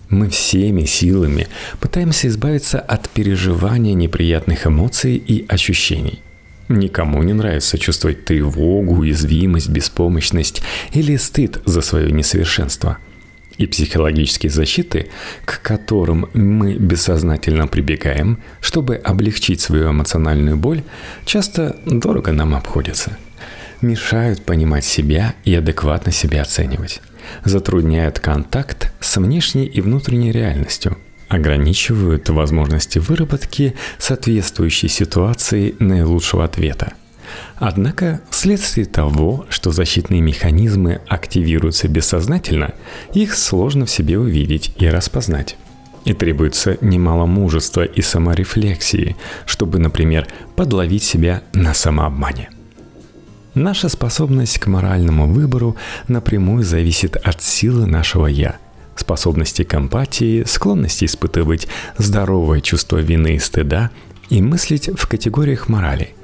Мы 0.10 0.30
всеми 0.30 0.86
силами 0.86 1.48
пытаемся 1.80 2.30
избавиться 2.30 2.80
от 2.80 3.10
переживания 3.10 3.94
неприятных 3.94 4.66
эмоций 4.66 5.18
и 5.18 5.46
ощущений. 5.48 6.20
Никому 6.68 7.22
не 7.24 7.34
нравится 7.34 7.78
чувствовать 7.78 8.26
тревогу, 8.26 8.96
уязвимость, 8.96 9.70
беспомощность 9.70 10.62
или 10.94 11.16
стыд 11.16 11.62
за 11.66 11.82
свое 11.82 12.12
несовершенство. 12.12 12.98
И 13.60 13.68
психологические 13.68 14.50
защиты, 14.50 15.10
к 15.46 15.62
которым 15.62 16.30
мы 16.34 16.74
бессознательно 16.74 17.68
прибегаем, 17.68 18.40
чтобы 18.62 18.96
облегчить 18.96 19.62
свою 19.62 19.92
эмоциональную 19.92 20.58
боль, 20.58 20.82
часто 21.26 21.76
дорого 21.86 22.32
нам 22.32 22.56
обходятся. 22.56 23.18
Мешают 23.82 24.44
понимать 24.44 24.86
себя 24.86 25.36
и 25.46 25.54
адекватно 25.54 26.12
себя 26.12 26.42
оценивать. 26.42 27.02
Затрудняют 27.46 28.20
контакт 28.20 28.92
с 29.00 29.18
внешней 29.18 29.68
и 29.68 29.82
внутренней 29.82 30.32
реальностью– 30.32 30.98
ограничивают 31.30 32.28
возможности 32.30 32.98
выработки 32.98 33.76
соответствующей 34.00 34.88
ситуации 34.88 35.76
наилучшего 35.80 36.44
ответа. 36.44 36.94
Однако, 37.58 38.22
вследствие 38.30 38.86
того, 38.86 39.46
что 39.50 39.72
защитные 39.72 40.22
механизмы 40.22 41.02
активируются 41.08 41.88
бессознательно, 41.88 42.74
их 43.14 43.36
сложно 43.36 43.86
в 43.86 43.92
себе 43.92 44.18
увидеть 44.18 44.74
и 44.78 44.88
распознать. 44.88 45.58
И 46.06 46.14
требуется 46.14 46.78
немало 46.80 47.26
мужества 47.26 47.84
и 47.84 48.02
саморефлексии, 48.02 49.18
чтобы, 49.46 49.80
например, 49.80 50.28
подловить 50.56 51.04
себя 51.04 51.44
на 51.54 51.74
самообмане. 51.74 52.50
Наша 53.54 53.90
способность 53.90 54.60
к 54.60 54.68
моральному 54.68 55.28
выбору 55.28 55.76
напрямую 56.08 56.64
зависит 56.64 57.18
от 57.18 57.42
силы 57.42 57.86
нашего 57.86 58.28
«я», 58.28 58.58
способности 58.96 59.64
к 59.64 59.76
эмпатии, 59.76 60.44
склонности 60.46 61.06
испытывать 61.06 61.68
здоровое 61.98 62.62
чувство 62.62 62.98
вины 62.98 63.36
и 63.36 63.40
стыда 63.40 63.92
и 64.30 64.42
мыслить 64.42 64.90
в 64.98 65.08
категориях 65.08 65.68
морали– 65.68 66.14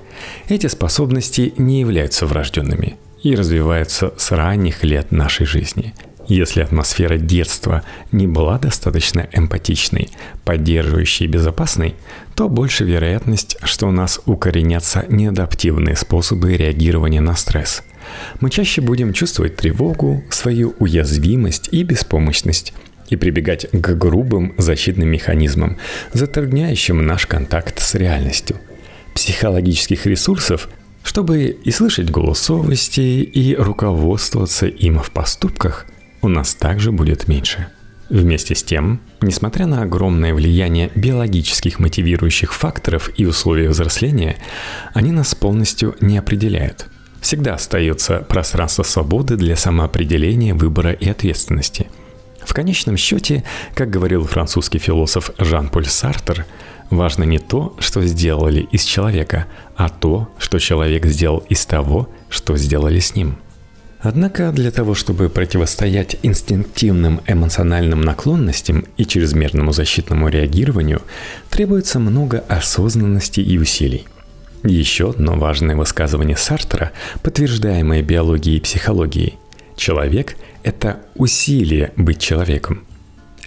эти 0.47 0.67
способности 0.67 1.53
не 1.57 1.79
являются 1.79 2.25
врожденными 2.25 2.97
и 3.23 3.35
развиваются 3.35 4.13
с 4.17 4.31
ранних 4.31 4.83
лет 4.83 5.11
нашей 5.11 5.45
жизни. 5.45 5.93
Если 6.27 6.61
атмосфера 6.61 7.17
детства 7.17 7.83
не 8.11 8.25
была 8.25 8.57
достаточно 8.57 9.27
эмпатичной, 9.31 10.09
поддерживающей 10.43 11.25
и 11.25 11.29
безопасной, 11.29 11.95
то 12.35 12.49
больше 12.49 12.83
вероятность, 12.83 13.57
что 13.63 13.87
у 13.87 13.91
нас 13.91 14.19
укоренятся 14.25 15.05
неадаптивные 15.07 15.95
способы 15.95 16.57
реагирования 16.57 17.21
на 17.21 17.35
стресс. 17.35 17.83
Мы 18.39 18.49
чаще 18.49 18.81
будем 18.81 19.13
чувствовать 19.13 19.55
тревогу, 19.55 20.23
свою 20.31 20.73
уязвимость 20.79 21.69
и 21.71 21.83
беспомощность, 21.83 22.73
и 23.09 23.15
прибегать 23.15 23.67
к 23.71 23.93
грубым 23.93 24.55
защитным 24.57 25.09
механизмам, 25.09 25.77
затрудняющим 26.13 27.05
наш 27.05 27.27
контакт 27.27 27.79
с 27.79 27.93
реальностью– 27.95 28.57
психологических 29.15 30.05
ресурсов, 30.05 30.69
чтобы 31.03 31.45
и 31.45 31.71
слышать 31.71 32.11
голос 32.11 32.39
совести, 32.39 32.99
и 32.99 33.55
руководствоваться 33.55 34.67
им 34.67 34.99
в 34.99 35.09
поступках, 35.09 35.87
у 36.21 36.27
нас 36.27 36.53
также 36.53 36.91
будет 36.91 37.27
меньше. 37.27 37.67
Вместе 38.09 38.53
с 38.53 38.63
тем, 38.63 38.99
несмотря 39.21 39.65
на 39.65 39.81
огромное 39.81 40.35
влияние 40.35 40.91
биологических 40.93 41.79
мотивирующих 41.79 42.53
факторов 42.53 43.09
и 43.17 43.25
условий 43.25 43.67
взросления, 43.67 44.37
они 44.93 45.11
нас 45.11 45.33
полностью 45.33 45.95
не 46.01 46.17
определяют. 46.19 46.87
Всегда 47.21 47.55
остается 47.55 48.19
пространство 48.19 48.83
свободы 48.83 49.37
для 49.37 49.55
самоопределения, 49.55 50.53
выбора 50.53 50.91
и 50.91 51.09
ответственности. 51.09 51.87
В 52.43 52.53
конечном 52.53 52.97
счете, 52.97 53.43
как 53.73 53.89
говорил 53.89 54.25
французский 54.25 54.77
философ 54.77 55.31
Жан-Поль 55.39 55.87
Сартер, 55.87 56.45
Важно 56.89 57.23
не 57.23 57.39
то, 57.39 57.75
что 57.79 58.03
сделали 58.03 58.67
из 58.71 58.83
человека, 58.83 59.47
а 59.75 59.89
то, 59.89 60.29
что 60.37 60.59
человек 60.59 61.05
сделал 61.05 61.43
из 61.49 61.65
того, 61.65 62.09
что 62.29 62.55
сделали 62.57 62.99
с 62.99 63.15
ним. 63.15 63.37
Однако 64.01 64.51
для 64.51 64.69
того, 64.69 64.93
чтобы 64.93 65.29
противостоять 65.29 66.17
инстинктивным 66.21 67.21
эмоциональным 67.25 68.01
наклонностям 68.01 68.85
и 68.97 69.05
чрезмерному 69.05 69.71
защитному 69.71 70.29
реагированию, 70.29 71.01
требуется 71.49 71.99
много 71.99 72.43
осознанности 72.47 73.39
и 73.39 73.57
усилий. 73.57 74.05
Еще 74.63 75.09
одно 75.09 75.33
важное 75.33 75.75
высказывание 75.75 76.37
Сартера, 76.37 76.91
подтверждаемое 77.23 78.03
биологией 78.03 78.57
и 78.57 78.61
психологией. 78.61 79.39
Человек– 79.75 80.37
это 80.63 80.99
усилие 81.15 81.91
быть 81.95 82.19
человеком– 82.19 82.85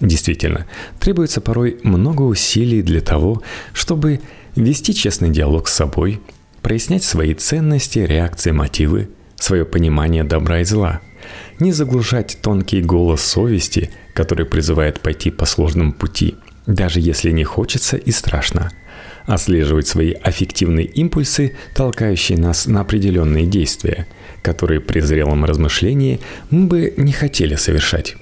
Действительно, 0.01 0.67
требуется 1.01 1.41
порой 1.41 1.79
много 1.83 2.23
усилий 2.23 2.83
для 2.83 3.01
того, 3.01 3.43
чтобы 3.73 4.21
вести 4.55 4.95
честный 4.95 5.31
диалог 5.31 5.69
с 5.69 5.75
собой, 5.75 6.21
прояснять 6.63 7.03
свои 7.03 7.35
ценности, 7.35 7.99
реакции, 8.01 8.53
мотивы, 8.53 9.09
свое 9.37 9.65
понимание 9.65 10.25
добра 10.25 10.61
и 10.61 10.65
зла, 10.65 11.01
не 11.59 11.73
заглушать 11.73 12.39
тонкий 12.43 12.81
голос 12.81 13.23
совести, 13.23 13.91
который 14.15 14.47
призывает 14.47 15.01
пойти 15.01 15.31
по 15.31 15.47
сложному 15.47 15.93
пути, 15.93 16.37
даже 16.67 17.01
если 17.01 17.31
не 17.31 17.45
хочется 17.45 17.97
и 17.97 18.13
страшно, 18.13 18.71
отслеживать 19.27 19.89
свои 19.89 20.13
аффективные 20.13 20.87
импульсы, 20.87 21.57
толкающие 21.75 22.39
нас 22.39 22.67
на 22.67 22.81
определенные 22.81 23.47
действия, 23.47 24.07
которые 24.43 24.81
при 24.81 25.01
зрелом 25.01 25.45
размышлении 25.45 26.21
мы 26.51 26.67
бы 26.67 26.95
не 26.97 27.13
хотели 27.13 27.57
совершать 27.57 28.17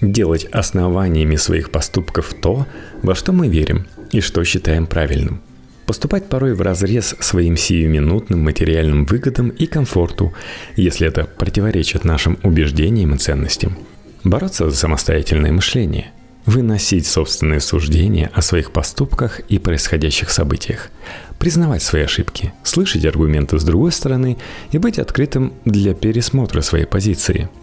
делать 0.00 0.44
основаниями 0.46 1.36
своих 1.36 1.70
поступков 1.70 2.34
то, 2.34 2.66
во 3.02 3.14
что 3.14 3.32
мы 3.32 3.48
верим 3.48 3.86
и 4.12 4.20
что 4.20 4.44
считаем 4.44 4.86
правильным. 4.86 5.40
Поступать 5.86 6.28
порой 6.28 6.54
в 6.54 6.60
разрез 6.60 7.16
своим 7.18 7.56
сиюминутным 7.56 8.40
материальным 8.40 9.06
выгодам 9.06 9.48
и 9.48 9.66
комфорту, 9.66 10.34
если 10.76 11.08
это 11.08 11.24
противоречит 11.24 12.04
нашим 12.04 12.38
убеждениям 12.42 13.14
и 13.14 13.18
ценностям. 13.18 13.78
Бороться 14.22 14.68
за 14.68 14.76
самостоятельное 14.76 15.50
мышление. 15.50 16.12
Выносить 16.44 17.06
собственные 17.06 17.60
суждения 17.60 18.30
о 18.34 18.42
своих 18.42 18.70
поступках 18.70 19.40
и 19.48 19.58
происходящих 19.58 20.30
событиях. 20.30 20.90
Признавать 21.38 21.82
свои 21.82 22.02
ошибки, 22.02 22.52
слышать 22.64 23.04
аргументы 23.04 23.58
с 23.58 23.64
другой 23.64 23.92
стороны 23.92 24.36
и 24.72 24.78
быть 24.78 24.98
открытым 24.98 25.54
для 25.64 25.94
пересмотра 25.94 26.60
своей 26.60 26.86
позиции– 26.86 27.48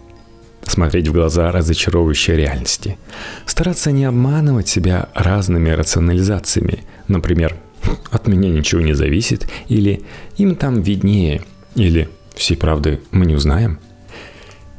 смотреть 0.70 1.08
в 1.08 1.12
глаза 1.12 1.50
разочаровывающей 1.52 2.34
реальности, 2.34 2.98
стараться 3.46 3.92
не 3.92 4.04
обманывать 4.04 4.68
себя 4.68 5.08
разными 5.14 5.70
рационализациями, 5.70 6.84
например, 7.08 7.56
«от 8.10 8.26
меня 8.26 8.50
ничего 8.50 8.80
не 8.80 8.94
зависит» 8.94 9.48
или 9.68 10.02
«им 10.36 10.56
там 10.56 10.82
виднее» 10.82 11.42
или 11.74 12.08
«всей 12.34 12.56
правды 12.56 13.00
мы 13.10 13.26
не 13.26 13.34
узнаем». 13.34 13.78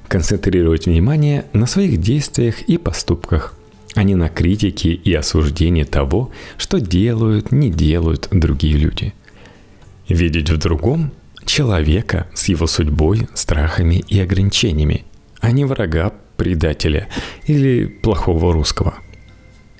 Концентрировать 0.08 0.86
внимание 0.86 1.46
на 1.54 1.66
своих 1.66 2.00
действиях 2.00 2.62
и 2.62 2.78
поступках, 2.78 3.54
а 3.94 4.04
не 4.04 4.16
на 4.16 4.30
критике 4.30 4.92
и 4.92 5.14
осуждении 5.14 5.84
того, 5.84 6.32
что 6.58 6.80
делают, 6.80 7.52
не 7.52 7.70
делают 7.70 8.30
другие 8.32 8.78
люди. 8.78 9.14
Видеть 10.08 10.50
в 10.50 10.58
другом 10.58 11.12
человека 11.46 12.28
с 12.34 12.48
его 12.48 12.68
судьбой, 12.68 13.28
страхами 13.34 14.04
и 14.08 14.20
ограничениями– 14.20 15.04
а 15.40 15.52
не 15.52 15.66
врага, 15.66 16.14
предателя 16.38 17.08
или 17.46 17.86
плохого 17.86 18.54
русского. 18.54 18.96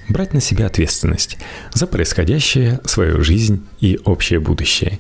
Брать 0.10 0.34
на 0.34 0.42
себя 0.42 0.68
ответственность 0.68 1.38
за 1.74 1.86
происходящее, 1.86 2.80
свою 2.86 3.24
жизнь 3.24 3.66
и 3.80 4.00
общее 4.06 4.40
будущее. 4.40 5.00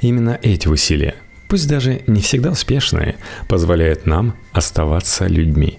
Именно 0.00 0.38
эти 0.42 0.66
усилия, 0.66 1.14
пусть 1.48 1.68
даже 1.68 2.02
не 2.06 2.20
всегда 2.20 2.50
успешные, 2.50 3.16
позволяют 3.48 4.06
нам 4.06 4.34
оставаться 4.52 5.26
людьми. 5.26 5.78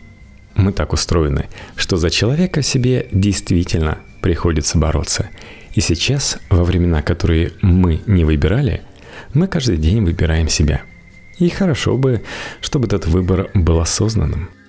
Мы 0.56 0.74
так 0.74 0.94
устроены, 0.94 1.48
что 1.76 1.98
за 1.98 2.10
человека 2.10 2.62
себе 2.62 3.08
действительно 3.12 3.98
приходится 4.22 4.78
бороться. 4.78 5.30
И 5.74 5.82
сейчас, 5.82 6.38
во 6.50 6.64
времена, 6.64 7.02
которые 7.02 7.54
мы 7.62 8.02
не 8.06 8.26
выбирали, 8.26 8.84
мы 9.34 9.48
каждый 9.48 9.78
день 9.78 10.04
выбираем 10.04 10.50
себя– 10.50 10.84
и 11.42 11.50
хорошо 11.50 11.98
бы, 11.98 12.22
чтобы 12.62 12.88
этот 12.88 13.08
выбор 13.08 13.50
был 13.54 13.80
осознанным– 13.80 14.50